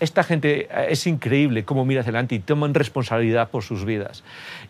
esta 0.00 0.22
gente 0.22 0.68
eh, 0.70 0.86
es 0.90 1.06
increíble 1.06 1.64
cómo 1.64 1.84
mira 1.84 2.00
hacia 2.00 2.10
adelante 2.10 2.34
y 2.34 2.38
toman 2.38 2.74
responsabilidad 2.74 3.50
por 3.50 3.62
sus 3.62 3.84
vidas. 3.84 4.24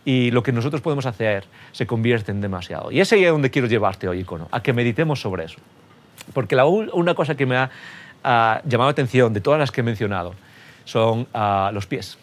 Y 0.04 0.30
lo 0.30 0.42
que 0.42 0.52
nosotros 0.52 0.80
podemos 0.80 1.06
hacer 1.06 1.44
se 1.72 1.86
convierte 1.86 2.32
en 2.32 2.40
demasiado. 2.40 2.90
Y 2.90 3.00
ese 3.00 3.22
es 3.22 3.30
donde 3.30 3.50
quiero 3.50 3.68
llevarte 3.68 4.08
hoy, 4.08 4.20
Icono, 4.20 4.48
a 4.50 4.62
que 4.62 4.72
meditemos 4.72 5.20
sobre 5.20 5.44
eso. 5.44 5.58
Porque 6.32 6.56
la, 6.56 6.64
una 6.64 7.14
cosa 7.14 7.34
que 7.34 7.46
me 7.46 7.56
ha 7.56 7.70
llamado 8.64 8.88
la 8.88 8.92
atención 8.92 9.32
de 9.34 9.40
todas 9.40 9.58
las 9.58 9.70
que 9.70 9.82
he 9.82 9.84
mencionado 9.84 10.34
son 10.84 11.26
ah, 11.34 11.70
los 11.72 11.86
pies. 11.86 12.18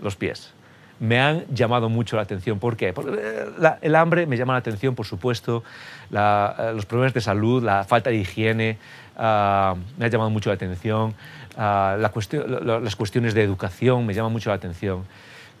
Los 0.00 0.16
pies. 0.16 0.52
Me 1.00 1.20
han 1.20 1.44
llamado 1.54 1.88
mucho 1.88 2.16
la 2.16 2.22
atención. 2.22 2.58
¿Por 2.58 2.76
qué? 2.76 2.92
Porque 2.92 3.12
eh, 3.14 3.74
el 3.82 3.94
hambre 3.94 4.26
me 4.26 4.36
llama 4.36 4.54
la 4.54 4.58
atención, 4.58 4.94
por 4.94 5.06
supuesto, 5.06 5.62
eh, 6.10 6.72
los 6.74 6.86
problemas 6.86 7.14
de 7.14 7.20
salud, 7.20 7.62
la 7.62 7.84
falta 7.84 8.10
de 8.10 8.16
higiene, 8.16 8.78
ah, 9.16 9.76
me 9.96 10.06
ha 10.06 10.08
llamado 10.08 10.30
mucho 10.30 10.50
la 10.50 10.54
atención. 10.54 11.14
Ah, 11.56 11.96
las 11.98 12.96
cuestiones 12.96 13.34
de 13.34 13.42
educación 13.42 14.06
me 14.06 14.14
llaman 14.14 14.32
mucho 14.32 14.50
la 14.50 14.56
atención. 14.56 15.04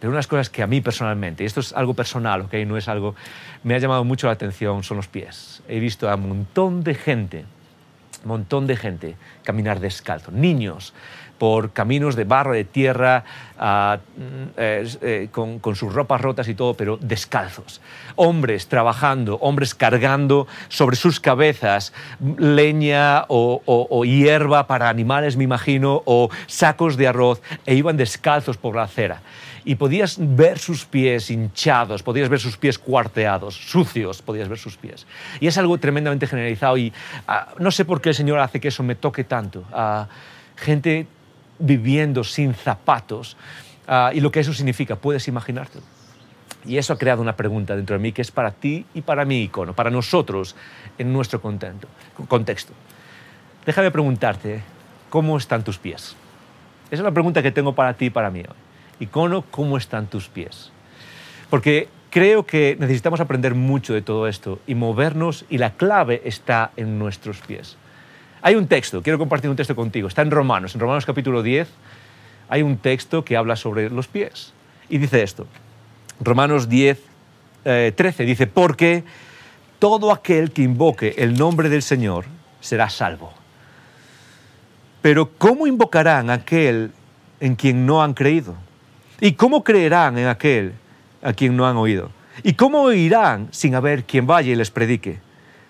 Pero 0.00 0.12
unas 0.12 0.28
cosas 0.28 0.48
que 0.48 0.62
a 0.62 0.68
mí 0.68 0.80
personalmente, 0.80 1.42
y 1.42 1.46
esto 1.46 1.58
es 1.58 1.72
algo 1.72 1.92
personal, 1.94 2.42
¿okay? 2.42 2.64
no 2.64 2.76
es 2.76 2.86
algo, 2.86 3.16
me 3.64 3.74
ha 3.74 3.78
llamado 3.78 4.04
mucho 4.04 4.28
la 4.28 4.32
atención 4.32 4.84
son 4.84 4.96
los 4.96 5.08
pies. 5.08 5.60
He 5.66 5.80
visto 5.80 6.08
a 6.08 6.14
un 6.14 6.28
montón 6.28 6.84
de 6.84 6.94
gente 6.94 7.44
montón 8.24 8.66
de 8.66 8.76
gente 8.76 9.16
caminar 9.44 9.80
descalzo, 9.80 10.30
niños 10.30 10.92
por 11.38 11.72
caminos 11.72 12.16
de 12.16 12.24
barro, 12.24 12.52
de 12.52 12.64
tierra, 12.64 13.24
ah, 13.58 13.98
mm, 14.16 14.22
eh, 14.56 15.28
con, 15.30 15.60
sus 15.74 15.92
ropas 15.94 16.20
rotas 16.20 16.48
y 16.48 16.54
todo, 16.54 16.74
pero 16.74 16.96
descalzos. 16.96 17.80
Hombres 18.16 18.68
trabajando, 18.68 19.36
hombres 19.36 19.74
cargando 19.74 20.46
sobre 20.68 20.96
sus 20.96 21.20
cabezas 21.20 21.92
leña 22.36 23.24
o, 23.28 24.04
hierba 24.04 24.66
para 24.66 24.88
animales, 24.88 25.36
me 25.36 25.44
imagino, 25.44 26.02
o 26.04 26.28
sacos 26.46 26.96
de 26.96 27.08
arroz, 27.08 27.40
e 27.64 27.74
iban 27.74 27.96
descalzos 27.96 28.56
por 28.56 28.74
la 28.74 28.82
acera 28.82 29.22
y 29.64 29.74
podías 29.74 30.16
ver 30.18 30.58
sus 30.58 30.86
pies 30.86 31.30
hinchados, 31.30 32.02
podías 32.02 32.30
ver 32.30 32.40
sus 32.40 32.56
pies 32.56 32.78
cuarteados, 32.78 33.54
sucios, 33.54 34.22
podías 34.22 34.48
ver 34.48 34.56
sus 34.56 34.78
pies. 34.78 35.06
Y 35.40 35.46
es 35.46 35.58
algo 35.58 35.76
tremendamente 35.76 36.26
generalizado 36.26 36.78
y 36.78 36.90
ah, 37.26 37.48
no 37.58 37.70
sé 37.70 37.84
por 37.84 38.00
qué 38.00 38.10
el 38.10 38.14
Señor 38.14 38.38
hace 38.38 38.60
que 38.60 38.68
eso 38.68 38.82
me 38.82 38.94
toque 38.94 39.24
tanto. 39.24 39.64
a 39.72 40.08
gente 40.56 41.06
viviendo 41.58 42.24
sin 42.24 42.54
zapatos 42.54 43.36
ah, 43.86 44.10
y 44.14 44.20
lo 44.20 44.30
que 44.30 44.40
eso 44.40 44.52
significa, 44.52 44.96
puedes 44.96 45.28
imaginarte. 45.28 45.80
Y 46.64 46.76
eso 46.76 46.92
ha 46.92 46.98
creado 46.98 47.22
una 47.22 47.36
pregunta 47.36 47.76
dentro 47.76 47.96
de 47.96 48.02
mí 48.02 48.12
que 48.12 48.22
es 48.22 48.30
para 48.30 48.50
ti 48.50 48.84
y 48.92 49.02
para 49.02 49.24
mi 49.24 49.42
icono, 49.42 49.74
para 49.74 49.90
nosotros 49.90 50.56
en 50.98 51.12
nuestro 51.12 51.40
contexto. 51.40 52.72
Déjame 53.64 53.90
preguntarte, 53.90 54.62
¿cómo 55.08 55.36
están 55.36 55.62
tus 55.62 55.78
pies? 55.78 56.16
Esa 56.86 57.02
es 57.02 57.04
la 57.04 57.12
pregunta 57.12 57.42
que 57.42 57.52
tengo 57.52 57.74
para 57.74 57.94
ti 57.94 58.06
y 58.06 58.10
para 58.10 58.30
mí 58.30 58.40
hoy. 58.40 58.56
Icono, 59.00 59.42
¿cómo 59.50 59.76
están 59.76 60.06
tus 60.06 60.28
pies? 60.28 60.72
Porque 61.50 61.88
creo 62.10 62.44
que 62.44 62.76
necesitamos 62.80 63.20
aprender 63.20 63.54
mucho 63.54 63.94
de 63.94 64.02
todo 64.02 64.26
esto 64.26 64.58
y 64.66 64.74
movernos 64.74 65.44
y 65.48 65.58
la 65.58 65.74
clave 65.74 66.22
está 66.24 66.72
en 66.76 66.98
nuestros 66.98 67.38
pies. 67.38 67.76
Hay 68.42 68.54
un 68.54 68.66
texto, 68.66 69.02
quiero 69.02 69.18
compartir 69.18 69.50
un 69.50 69.56
texto 69.56 69.74
contigo, 69.74 70.08
está 70.08 70.22
en 70.22 70.30
Romanos, 70.30 70.74
en 70.74 70.80
Romanos 70.80 71.04
capítulo 71.06 71.42
10 71.42 71.68
hay 72.48 72.62
un 72.62 72.78
texto 72.78 73.24
que 73.24 73.36
habla 73.36 73.56
sobre 73.56 73.90
los 73.90 74.08
pies 74.08 74.52
y 74.88 74.98
dice 74.98 75.22
esto, 75.22 75.46
Romanos 76.20 76.68
10, 76.68 76.98
13 77.62 78.22
eh, 78.22 78.26
dice, 78.26 78.46
porque 78.46 79.04
todo 79.78 80.12
aquel 80.12 80.50
que 80.50 80.62
invoque 80.62 81.14
el 81.18 81.36
nombre 81.36 81.68
del 81.68 81.82
Señor 81.82 82.24
será 82.60 82.88
salvo. 82.88 83.32
Pero 85.02 85.30
¿cómo 85.36 85.66
invocarán 85.66 86.30
a 86.30 86.34
aquel 86.34 86.92
en 87.40 87.54
quien 87.54 87.86
no 87.86 88.02
han 88.02 88.14
creído? 88.14 88.54
¿Y 89.20 89.32
cómo 89.32 89.62
creerán 89.62 90.18
en 90.18 90.26
aquel 90.26 90.72
a 91.22 91.32
quien 91.32 91.56
no 91.56 91.66
han 91.66 91.76
oído? 91.76 92.10
¿Y 92.42 92.54
cómo 92.54 92.82
oirán 92.82 93.48
sin 93.50 93.74
haber 93.74 94.04
quien 94.04 94.26
vaya 94.26 94.52
y 94.52 94.56
les 94.56 94.70
predique? 94.70 95.20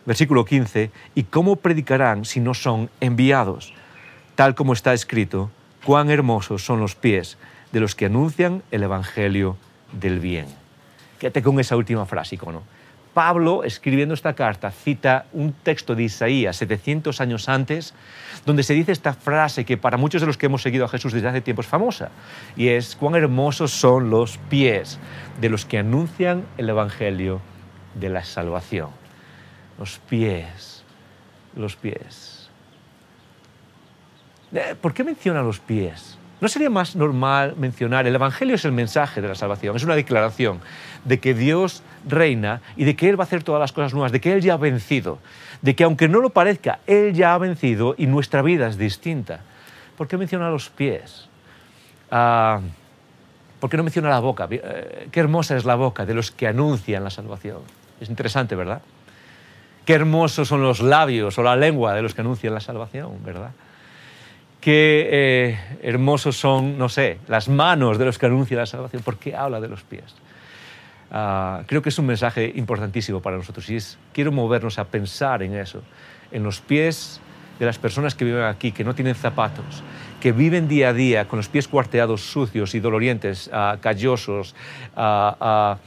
Versículo 0.09 0.47
15, 0.47 0.91
¿y 1.15 1.25
cómo 1.25 1.57
predicarán 1.57 2.25
si 2.25 2.41
no 2.41 2.55
son 2.55 2.89
enviados? 2.99 3.75
Tal 4.37 4.55
como 4.55 4.73
está 4.73 4.95
escrito, 4.95 5.51
cuán 5.85 6.09
hermosos 6.09 6.65
son 6.65 6.81
los 6.81 6.95
pies 6.95 7.37
de 7.73 7.81
los 7.81 7.95
que 7.95 8.07
anuncian 8.07 8.63
el 8.71 8.85
Evangelio 8.85 9.59
del 9.93 10.19
bien. 10.19 10.47
Quédate 11.19 11.43
con 11.43 11.61
esa 11.61 11.77
última 11.77 12.07
frase, 12.07 12.37
icono. 12.37 12.63
Pablo, 13.13 13.65
escribiendo 13.65 14.15
esta 14.15 14.33
carta, 14.33 14.71
cita 14.71 15.27
un 15.35 15.53
texto 15.53 15.95
de 15.95 16.05
Isaías 16.05 16.57
700 16.57 17.21
años 17.21 17.51
antes, 17.51 17.93
donde 18.47 18.63
se 18.63 18.73
dice 18.73 18.93
esta 18.93 19.13
frase 19.13 19.67
que 19.67 19.77
para 19.77 19.99
muchos 19.99 20.23
de 20.23 20.27
los 20.27 20.39
que 20.39 20.47
hemos 20.47 20.63
seguido 20.63 20.87
a 20.87 20.89
Jesús 20.89 21.13
desde 21.13 21.29
hace 21.29 21.43
tiempo 21.43 21.61
es 21.61 21.69
famosa, 21.69 22.09
y 22.57 22.69
es, 22.69 22.97
cuán 22.97 23.15
hermosos 23.15 23.73
son 23.73 24.09
los 24.09 24.39
pies 24.49 24.99
de 25.39 25.51
los 25.51 25.67
que 25.67 25.77
anuncian 25.77 26.47
el 26.57 26.71
Evangelio 26.71 27.43
de 27.95 28.09
la 28.09 28.25
salvación. 28.25 28.98
Los 29.79 29.99
pies, 29.99 30.83
los 31.57 31.77
pies. 31.77 32.49
Eh, 34.53 34.75
¿Por 34.81 34.95
qué 34.95 35.05
menciona 35.05 35.43
los 35.43 35.61
pies? 35.61 36.19
¿No 36.41 36.49
sería 36.49 36.71
más 36.71 36.95
normal 36.95 37.55
mencionar, 37.57 38.07
el 38.07 38.15
Evangelio 38.15 38.55
es 38.55 38.65
el 38.65 38.73
mensaje 38.73 39.21
de 39.21 39.27
la 39.27 39.35
salvación, 39.35 39.75
es 39.75 39.83
una 39.83 39.97
declaración 39.97 40.61
de 41.05 41.19
que 41.19 41.35
Dios 41.35 41.83
reina 42.07 42.61
y 42.77 42.85
de 42.85 42.95
que 42.95 43.09
Él 43.09 43.19
va 43.19 43.25
a 43.25 43.27
hacer 43.27 43.43
todas 43.43 43.61
las 43.61 43.73
cosas 43.73 43.93
nuevas, 43.93 44.13
de 44.13 44.21
que 44.21 44.33
Él 44.33 44.41
ya 44.41 44.55
ha 44.55 44.57
vencido, 44.57 45.19
de 45.63 45.75
que 45.75 45.83
aunque 45.83 46.09
no 46.09 46.21
lo 46.21 46.31
parezca, 46.31 46.79
Él 46.87 47.13
ya 47.13 47.35
ha 47.35 47.39
vencido 47.39 47.97
y 47.99 48.07
nuestra 48.07 48.43
vida 48.43 48.69
es 48.69 48.79
distinta. 48.79 49.41
¿Por 49.97 50.07
qué 50.07 50.17
menciona 50.17 50.49
los 50.49 50.71
pies? 50.71 51.29
Ah, 52.11 52.61
¿Por 53.59 53.69
qué 53.69 53.77
no 53.77 53.83
menciona 53.83 54.09
la 54.09 54.21
boca? 54.21 54.47
Eh, 54.49 55.09
qué 55.11 55.19
hermosa 55.19 55.57
es 55.57 55.65
la 55.65 55.75
boca 55.75 56.07
de 56.07 56.15
los 56.15 56.31
que 56.31 56.47
anuncian 56.47 57.03
la 57.03 57.11
salvación. 57.11 57.59
Es 58.01 58.09
interesante, 58.09 58.55
¿verdad? 58.55 58.81
Qué 59.89 59.95
hermosos 59.95 60.47
son 60.47 60.63
los 60.63 60.81
labios 60.81 61.39
o 61.39 61.43
la 61.43 61.57
lengua 61.57 61.95
de 61.95 62.03
los 62.03 62.13
que 62.13 62.21
anuncian 62.21 62.53
la 62.53 62.61
salvación, 62.61 63.25
¿verdad? 63.25 63.53
qué 64.61 65.09
eh, 65.11 65.59
hermosos 65.81 66.37
son, 66.37 66.77
no 66.77 66.91
sé, 66.91 67.17
las 67.27 67.49
manos 67.49 67.97
de 67.97 68.05
los 68.05 68.19
que 68.19 68.27
anuncian 68.27 68.61
la 68.61 68.67
salvación, 68.67 69.01
porque 69.03 69.35
habla 69.35 69.63
de 69.63 69.69
los 69.69 69.85
pies. 69.85 70.15
Ah, 71.11 71.63
creo 71.65 71.81
que 71.81 71.89
es 71.89 71.99
un 71.99 72.05
mensaje 72.05 72.53
importantísimo 72.55 73.23
para 73.23 73.39
nosotros 73.39 73.71
y 73.71 73.77
es, 73.77 73.97
quiero 74.13 74.31
movernos 74.31 74.79
a 74.79 74.85
pensar 74.85 75.43
en 75.43 75.57
eso, 75.57 75.81
en 76.33 76.43
los 76.43 76.61
pies 76.61 77.23
de 77.59 77.65
las 77.65 77.79
personas 77.79 78.15
que 78.15 78.27
viven 78.27 78.43
aquí, 78.43 78.73
que 78.73 78.85
no 78.85 78.95
tienen 78.95 79.15
zapatos, 79.15 79.83
que 80.21 80.33
viven 80.33 80.69
día 80.69 80.91
a 80.91 80.93
día 80.93 81.29
con 81.29 81.39
los 81.39 81.49
pies 81.49 81.67
cuarteados, 81.67 82.21
sucios 82.21 82.75
y 82.75 82.81
dolorientes, 82.81 83.49
uh, 83.55 83.81
callosos, 83.81 84.55
ah, 84.97 85.79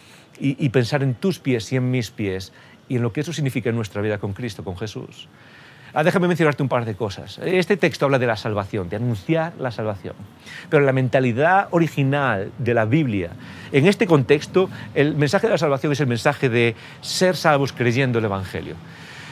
y 0.43 0.69
pensar 0.69 1.03
en 1.03 1.13
tus 1.13 1.37
pies 1.37 1.71
y 1.71 1.75
en 1.75 1.91
mis 1.91 2.09
pies 2.09 2.51
y 2.91 2.97
en 2.97 3.01
lo 3.03 3.13
que 3.13 3.21
eso 3.21 3.31
significa 3.31 3.69
en 3.69 3.75
nuestra 3.77 4.01
vida 4.01 4.17
con 4.17 4.33
Cristo, 4.33 4.65
con 4.65 4.75
Jesús. 4.75 5.29
Ah, 5.93 6.03
déjame 6.03 6.27
mencionarte 6.27 6.61
un 6.61 6.67
par 6.67 6.83
de 6.83 6.93
cosas. 6.93 7.39
Este 7.41 7.77
texto 7.77 8.03
habla 8.03 8.19
de 8.19 8.27
la 8.27 8.35
salvación, 8.35 8.89
de 8.89 8.97
anunciar 8.97 9.53
la 9.59 9.71
salvación. 9.71 10.13
Pero 10.69 10.83
la 10.83 10.91
mentalidad 10.91 11.69
original 11.71 12.51
de 12.57 12.73
la 12.73 12.83
Biblia, 12.83 13.29
en 13.71 13.87
este 13.87 14.07
contexto, 14.07 14.69
el 14.93 15.15
mensaje 15.15 15.47
de 15.47 15.51
la 15.51 15.57
salvación 15.57 15.93
es 15.93 16.01
el 16.01 16.07
mensaje 16.07 16.49
de 16.49 16.75
ser 16.99 17.37
salvos 17.37 17.71
creyendo 17.71 18.19
el 18.19 18.25
Evangelio. 18.25 18.75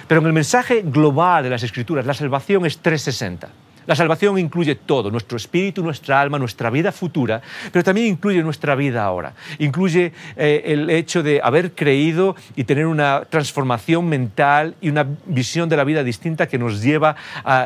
Pero 0.08 0.22
en 0.22 0.28
el 0.28 0.34
mensaje 0.34 0.82
global 0.82 1.44
de 1.44 1.50
las 1.50 1.64
Escrituras, 1.64 2.06
la 2.06 2.14
salvación 2.14 2.66
es 2.66 2.78
360. 2.78 3.50
La 3.86 3.96
salvación 3.96 4.38
incluye 4.38 4.76
todo, 4.76 5.10
nuestro 5.10 5.38
espíritu, 5.38 5.84
nuestra 5.84 6.22
alma, 6.22 6.38
nuestra 6.38 6.70
vida 6.70 6.92
futura, 6.92 7.42
pero 7.72 7.84
también 7.84 8.08
incluye 8.08 8.44
nuestra 8.44 8.76
vida 8.76 9.04
ahora. 9.04 9.34
Incluye 9.58 10.14
eh, 10.36 10.62
el 10.66 10.90
hecho 10.90 11.24
de 11.24 11.42
haber 11.44 11.74
creído 11.74 12.36
y 12.56 12.66
tener 12.66 12.86
una 12.86 13.24
transformación 13.30 14.08
mental 14.08 14.76
y 14.82 14.90
una 14.90 15.08
visión 15.26 15.70
de 15.70 15.78
la 15.78 15.84
vida 15.84 16.04
distinta 16.04 16.48
que 16.48 16.58
nos 16.58 16.82
lleva 16.82 17.16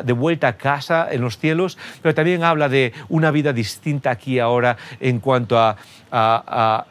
de 0.03 0.13
vuelta 0.13 0.47
a 0.47 0.57
casa 0.57 1.07
en 1.11 1.21
los 1.21 1.37
cielos, 1.37 1.77
pero 2.01 2.15
también 2.15 2.43
habla 2.43 2.69
de 2.69 2.93
una 3.09 3.31
vida 3.31 3.53
distinta 3.53 4.11
aquí 4.11 4.39
ahora 4.39 4.77
en 4.99 5.19
cuanto 5.19 5.57
a, 5.59 5.75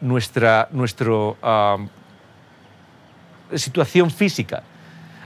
nuestra 0.01 0.69
situación 3.55 4.11
física 4.11 4.65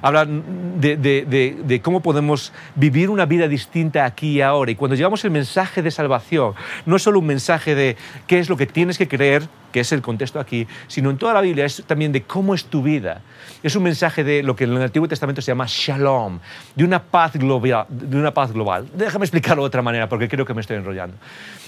habla 0.06 0.26
de, 0.26 1.80
cómo 1.82 2.00
podemos 2.00 2.52
vivir 2.74 3.10
una 3.10 3.26
vida 3.26 3.48
distinta 3.48 4.04
aquí 4.04 4.36
y 4.36 4.40
ahora. 4.40 4.70
Y 4.70 4.76
cuando 4.76 4.94
llevamos 4.94 5.24
el 5.24 5.30
mensaje 5.30 5.82
de 5.82 5.90
salvación, 5.90 6.54
no 6.84 6.96
es 6.96 7.02
solo 7.02 7.18
un 7.18 7.26
mensaje 7.26 7.74
de 7.74 7.96
qué 8.26 8.38
es 8.38 8.48
lo 8.48 8.56
que 8.56 8.66
tienes 8.66 8.98
que 8.98 9.08
creer, 9.08 9.48
que 9.76 9.80
es 9.80 9.92
el 9.92 10.00
contexto 10.00 10.40
aquí, 10.40 10.66
sino 10.88 11.10
en 11.10 11.18
toda 11.18 11.34
la 11.34 11.42
Biblia 11.42 11.66
es 11.66 11.84
también 11.86 12.10
de 12.10 12.22
cómo 12.22 12.54
es 12.54 12.64
tu 12.64 12.82
vida. 12.82 13.20
Es 13.62 13.76
un 13.76 13.82
mensaje 13.82 14.24
de 14.24 14.42
lo 14.42 14.56
que 14.56 14.64
en 14.64 14.72
el 14.72 14.80
Antiguo 14.80 15.06
Testamento 15.06 15.42
se 15.42 15.50
llama 15.50 15.66
shalom, 15.68 16.38
de 16.74 16.82
una 16.82 17.02
paz 17.02 17.34
global. 17.34 17.84
De 17.90 18.16
una 18.16 18.32
paz 18.32 18.52
global. 18.52 18.88
Déjame 18.94 19.26
explicarlo 19.26 19.64
de 19.64 19.66
otra 19.66 19.82
manera 19.82 20.08
porque 20.08 20.30
creo 20.30 20.46
que 20.46 20.54
me 20.54 20.62
estoy 20.62 20.78
enrollando. 20.78 21.18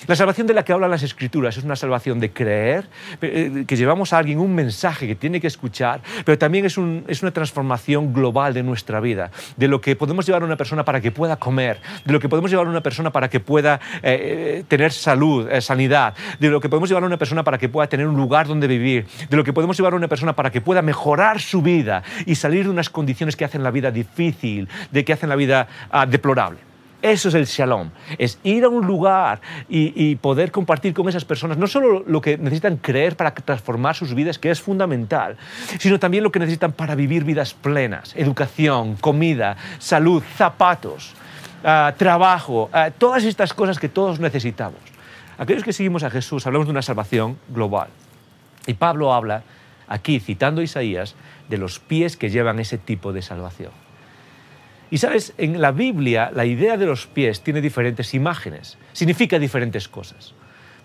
La 0.06 0.16
salvación 0.16 0.46
de 0.46 0.54
la 0.54 0.64
que 0.64 0.72
hablan 0.72 0.90
las 0.90 1.02
Escrituras 1.02 1.58
es 1.58 1.64
una 1.64 1.76
salvación 1.76 2.18
de 2.18 2.30
creer, 2.30 2.88
eh, 3.20 3.64
que 3.66 3.76
llevamos 3.76 4.14
a 4.14 4.18
alguien 4.18 4.38
un 4.38 4.54
mensaje 4.54 5.06
que 5.06 5.14
tiene 5.14 5.38
que 5.38 5.48
escuchar, 5.48 6.00
pero 6.24 6.38
también 6.38 6.64
es, 6.64 6.78
es 7.08 7.22
una 7.22 7.32
transformación 7.32 8.14
global 8.14 8.54
de 8.54 8.62
nuestra 8.62 9.00
vida, 9.00 9.30
de 9.58 9.68
lo 9.68 9.82
que 9.82 9.96
podemos 9.96 10.24
llevar 10.24 10.42
a 10.42 10.46
una 10.46 10.56
persona 10.56 10.82
para 10.82 11.02
que 11.02 11.10
pueda 11.10 11.36
comer, 11.36 11.80
de 12.06 12.12
lo 12.14 12.20
que 12.20 12.28
podemos 12.30 12.50
llevar 12.50 12.66
a 12.66 12.70
una 12.70 12.82
persona 12.82 13.10
para 13.10 13.28
que 13.28 13.40
pueda 13.40 13.80
eh, 13.96 14.60
eh, 14.60 14.64
tener 14.66 14.92
salud, 14.92 15.46
sanidad, 15.60 16.14
de 16.38 16.48
lo 16.48 16.60
que 16.60 16.70
podemos 16.70 16.88
llevar 16.88 17.02
a 17.02 17.06
una 17.06 17.18
persona 17.18 17.44
para 17.44 17.58
que 17.58 17.68
pueda 17.68 17.86
tener 17.88 17.97
tener 17.98 18.08
un 18.08 18.16
lugar 18.16 18.46
donde 18.46 18.68
vivir, 18.68 19.06
de 19.28 19.36
lo 19.36 19.42
que 19.42 19.52
podemos 19.52 19.76
llevar 19.76 19.92
a 19.92 19.96
una 19.96 20.06
persona 20.06 20.34
para 20.34 20.50
que 20.50 20.60
pueda 20.60 20.82
mejorar 20.82 21.40
su 21.40 21.62
vida 21.62 22.04
y 22.26 22.36
salir 22.36 22.64
de 22.64 22.70
unas 22.70 22.88
condiciones 22.90 23.34
que 23.34 23.44
hacen 23.44 23.64
la 23.64 23.72
vida 23.72 23.90
difícil, 23.90 24.68
de 24.92 25.04
que 25.04 25.12
hacen 25.12 25.28
la 25.28 25.34
vida 25.34 25.66
ah, 25.90 26.06
deplorable. 26.06 26.60
Eso 27.02 27.28
es 27.28 27.34
el 27.34 27.46
shalom, 27.46 27.90
es 28.18 28.38
ir 28.42 28.64
a 28.64 28.68
un 28.68 28.86
lugar 28.86 29.40
y, 29.68 30.16
poder 30.16 30.50
compartir 30.50 30.94
con 30.94 31.08
esas 31.08 31.24
personas 31.24 31.56
no 31.56 31.68
solo 31.68 32.02
lo 32.06 32.20
que 32.20 32.36
necesitan 32.38 32.76
creer 32.76 33.16
para 33.16 33.32
transformar 33.32 33.94
sus 33.94 34.14
vidas, 34.14 34.38
que 34.38 34.50
es 34.50 34.60
fundamental, 34.60 35.36
sino 35.78 35.98
también 35.98 36.24
lo 36.24 36.32
que 36.32 36.40
necesitan 36.40 36.72
para 36.72 36.96
vivir 36.96 37.22
vidas 37.22 37.54
plenas, 37.54 38.14
educación, 38.16 38.96
comida, 38.96 39.56
salud, 39.78 40.22
zapatos, 40.36 41.14
ah, 41.64 41.94
trabajo, 41.96 42.68
ah, 42.72 42.90
todas 42.96 43.24
estas 43.24 43.54
cosas 43.54 43.78
que 43.78 43.88
todos 43.88 44.18
necesitamos. 44.18 44.97
Aquellos 45.38 45.62
que 45.62 45.72
seguimos 45.72 46.02
a 46.02 46.10
Jesús 46.10 46.46
hablamos 46.46 46.66
de 46.66 46.72
una 46.72 46.82
salvación 46.82 47.38
global. 47.48 47.88
Y 48.66 48.74
Pablo 48.74 49.14
habla 49.14 49.44
aquí, 49.86 50.18
citando 50.18 50.60
Isaías, 50.60 51.14
de 51.48 51.58
los 51.58 51.78
pies 51.78 52.16
que 52.16 52.28
llevan 52.28 52.58
ese 52.58 52.76
tipo 52.76 53.12
de 53.12 53.22
salvación. 53.22 53.70
Y 54.90 54.98
sabes, 54.98 55.34
en 55.38 55.60
la 55.60 55.70
Biblia 55.70 56.30
la 56.34 56.44
idea 56.44 56.76
de 56.76 56.86
los 56.86 57.06
pies 57.06 57.42
tiene 57.42 57.60
diferentes 57.60 58.14
imágenes, 58.14 58.78
significa 58.92 59.38
diferentes 59.38 59.86
cosas. 59.88 60.34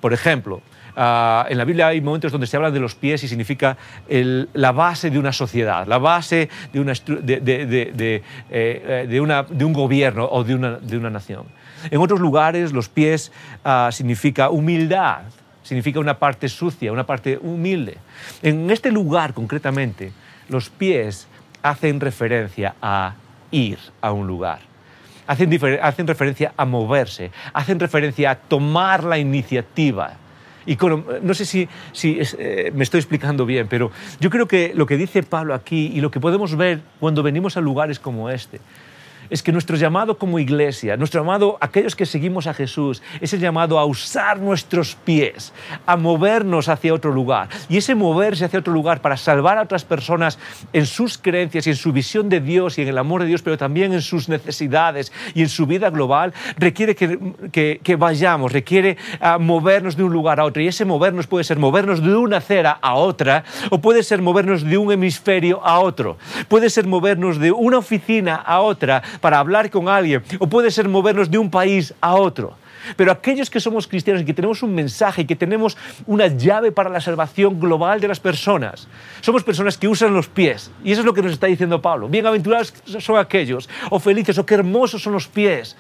Por 0.02 0.14
ejemplo, 0.14 0.62
ah, 0.98 1.48
en 1.50 1.58
la 1.58 1.66
Biblia 1.66 1.88
hay 1.88 2.02
momentos 2.02 2.32
donde 2.32 2.46
se 2.46 2.58
habla 2.58 2.70
de 2.70 2.80
los 2.80 2.94
pies 2.94 3.24
y 3.24 3.28
significa 3.28 3.78
la 4.08 4.72
base 4.74 5.10
de 5.10 5.18
una 5.18 5.32
sociedad, 5.32 5.88
la 5.88 5.98
base 5.98 6.50
de, 6.74 6.80
una, 6.80 6.94
de, 6.94 8.22
eh, 8.52 9.08
de 9.10 9.66
un 9.66 9.74
gobierno 9.74 10.28
o 10.30 10.44
de 10.44 10.56
una, 10.56 10.72
de 10.72 10.98
una 10.98 11.10
nación. 11.10 11.46
En 11.92 12.00
otros 12.00 12.20
lugares 12.20 12.72
los 12.74 12.90
pies 12.90 13.32
ah, 13.63 13.90
significa 13.92 14.50
humildad, 14.50 15.22
significa 15.63 16.00
una 16.00 16.18
parte 16.20 16.50
sucia, 16.50 16.92
una 16.92 17.06
parte 17.06 17.38
humilde. 17.42 17.98
En 18.42 18.70
este 18.70 18.92
lugar 18.92 19.34
concretamente, 19.34 20.12
los 20.50 20.70
pies 20.70 21.28
hacen 21.62 22.00
referencia 22.00 22.75
a 22.82 23.16
ir 23.52 23.80
a 24.02 24.12
un 24.12 24.28
lugar. 24.28 24.60
Hacen, 25.25 25.58
hacen 25.82 26.06
referencia 26.06 26.54
a 26.58 26.66
moverse, 26.66 27.32
hacen 27.54 27.80
referencia 27.80 28.32
a 28.32 28.36
tomar 28.36 29.06
la 29.06 29.18
iniciativa. 29.18 30.18
Y 30.66 30.78
no 31.22 31.34
sé 31.34 31.46
si, 31.46 31.68
si 31.92 32.20
eh, 32.38 32.72
me 32.74 32.84
estoy 32.84 33.00
explicando 33.00 33.46
bien, 33.46 33.68
pero 33.68 33.92
yo 34.20 34.30
creo 34.30 34.48
que 34.48 34.74
lo 34.75 34.86
que 34.86 34.98
dice 34.98 35.24
Pablo 35.24 35.54
aquí 35.54 35.92
y 35.94 36.02
lo 36.02 36.12
que 36.12 36.20
podemos 36.20 36.56
ver 36.56 36.82
cuando 37.00 37.24
venimos 37.24 37.58
a 37.58 37.62
lugares 37.62 38.00
como 38.00 38.30
este, 38.30 38.60
es 39.34 39.42
que 39.42 39.52
nuestro 39.52 39.75
llamado 39.78 40.20
como 40.20 40.38
iglesia, 40.38 40.96
nuestro 40.96 41.22
llamado 41.22 41.58
aquellos 41.60 41.96
que 41.96 42.06
seguimos 42.06 42.46
a 42.46 42.54
Jesús, 42.54 43.02
es 43.20 43.34
el 43.34 43.40
llamado 43.40 43.80
a 43.80 43.86
usar 43.86 44.40
nuestros 44.40 44.94
pies, 44.94 45.54
a 45.88 45.98
movernos 45.98 46.70
hacia 46.70 46.94
otro 46.94 47.12
lugar. 47.12 47.50
Y 47.68 47.78
ese 47.78 47.96
moverse 47.96 48.46
hacia 48.46 48.60
otro 48.60 48.72
lugar 48.72 49.02
para 49.02 49.18
salvar 49.18 49.58
a 49.58 49.63
otras 49.63 49.86
personas 49.86 50.38
en 50.72 50.86
sus 50.86 51.18
creencias 51.18 51.66
y 51.66 51.72
en 51.72 51.75
su 51.75 51.92
visión 51.92 52.30
de 52.30 52.42
Dios 52.42 52.78
y 52.78 52.84
en 52.84 52.90
el 52.90 52.98
amor 53.00 53.22
de 53.22 53.28
Dios, 53.28 53.42
pero 53.42 53.58
también 53.58 53.92
en 53.94 54.04
sus 54.04 54.30
necesidades 54.30 55.12
y 55.34 55.42
en 55.42 55.50
su 55.50 55.66
vida 55.66 55.90
global, 55.90 56.32
requiere 56.60 56.96
que, 56.96 57.80
que, 57.84 57.96
vayamos, 57.96 58.52
requiere 58.52 58.98
ah, 59.20 59.40
movernos 59.40 59.98
de 59.98 60.04
un 60.04 60.13
lugar 60.13 60.40
a 60.40 60.46
otro. 60.46 60.62
Y 60.62 60.68
ese 60.68 60.86
movernos 60.86 61.25
puede 61.25 61.44
ser 61.44 61.58
movernos 61.58 62.04
de 62.04 62.16
una 62.16 62.38
acera 62.38 62.78
a 62.84 62.94
otra 62.94 63.46
o 63.72 63.80
puede 63.80 64.04
ser 64.04 64.22
movernos 64.22 64.63
de 64.63 64.78
un 64.78 64.92
hemisferio 64.92 65.60
a 65.66 65.80
otro. 65.80 66.18
Puede 66.50 66.70
ser 66.70 66.86
movernos 66.86 67.40
de 67.40 67.52
una 67.52 67.80
oficina 67.80 68.36
a 68.36 68.62
otra 68.62 69.02
para 69.24 69.39
hablar 69.39 69.70
con 69.70 69.88
alguien, 69.88 70.22
o 70.38 70.48
puede 70.48 70.70
ser 70.70 70.89
movernos 70.89 71.32
de 71.32 71.38
un 71.38 71.50
país 71.50 71.94
a 72.01 72.15
otro. 72.15 72.58
Pero 72.98 73.10
aquellos 73.10 73.50
que 73.50 73.62
somos 73.62 73.88
cristianos 73.88 74.22
y 74.22 74.25
que 74.25 74.34
tenemos 74.34 74.62
un 74.63 74.75
mensaje 74.75 75.22
y 75.22 75.25
que 75.25 75.38
tenemos 75.38 75.77
una 76.06 76.27
llave 76.27 76.74
para 76.74 76.89
la 76.89 77.00
salvación 77.00 77.58
global 77.58 78.01
de 78.01 78.10
las 78.10 78.20
personas, 78.20 78.89
somos 79.22 79.46
personas 79.46 79.77
que 79.77 79.88
usan 79.88 80.13
los 80.13 80.27
pies. 80.27 80.72
Y 80.84 80.92
eso 80.92 81.00
es 81.00 81.06
lo 81.06 81.13
que 81.13 81.22
nos 81.22 81.32
está 81.32 81.48
diciendo 81.48 81.82
Pablo. 81.82 82.10
Bienaventurados 82.10 82.74
son 83.00 83.18
aquellos, 83.18 83.70
o 83.89 83.98
felices, 83.98 84.38
o 84.38 84.46
qué 84.46 84.56
hermosos 84.56 85.01
son 85.01 85.13
los 85.13 85.30
pies 85.30 85.77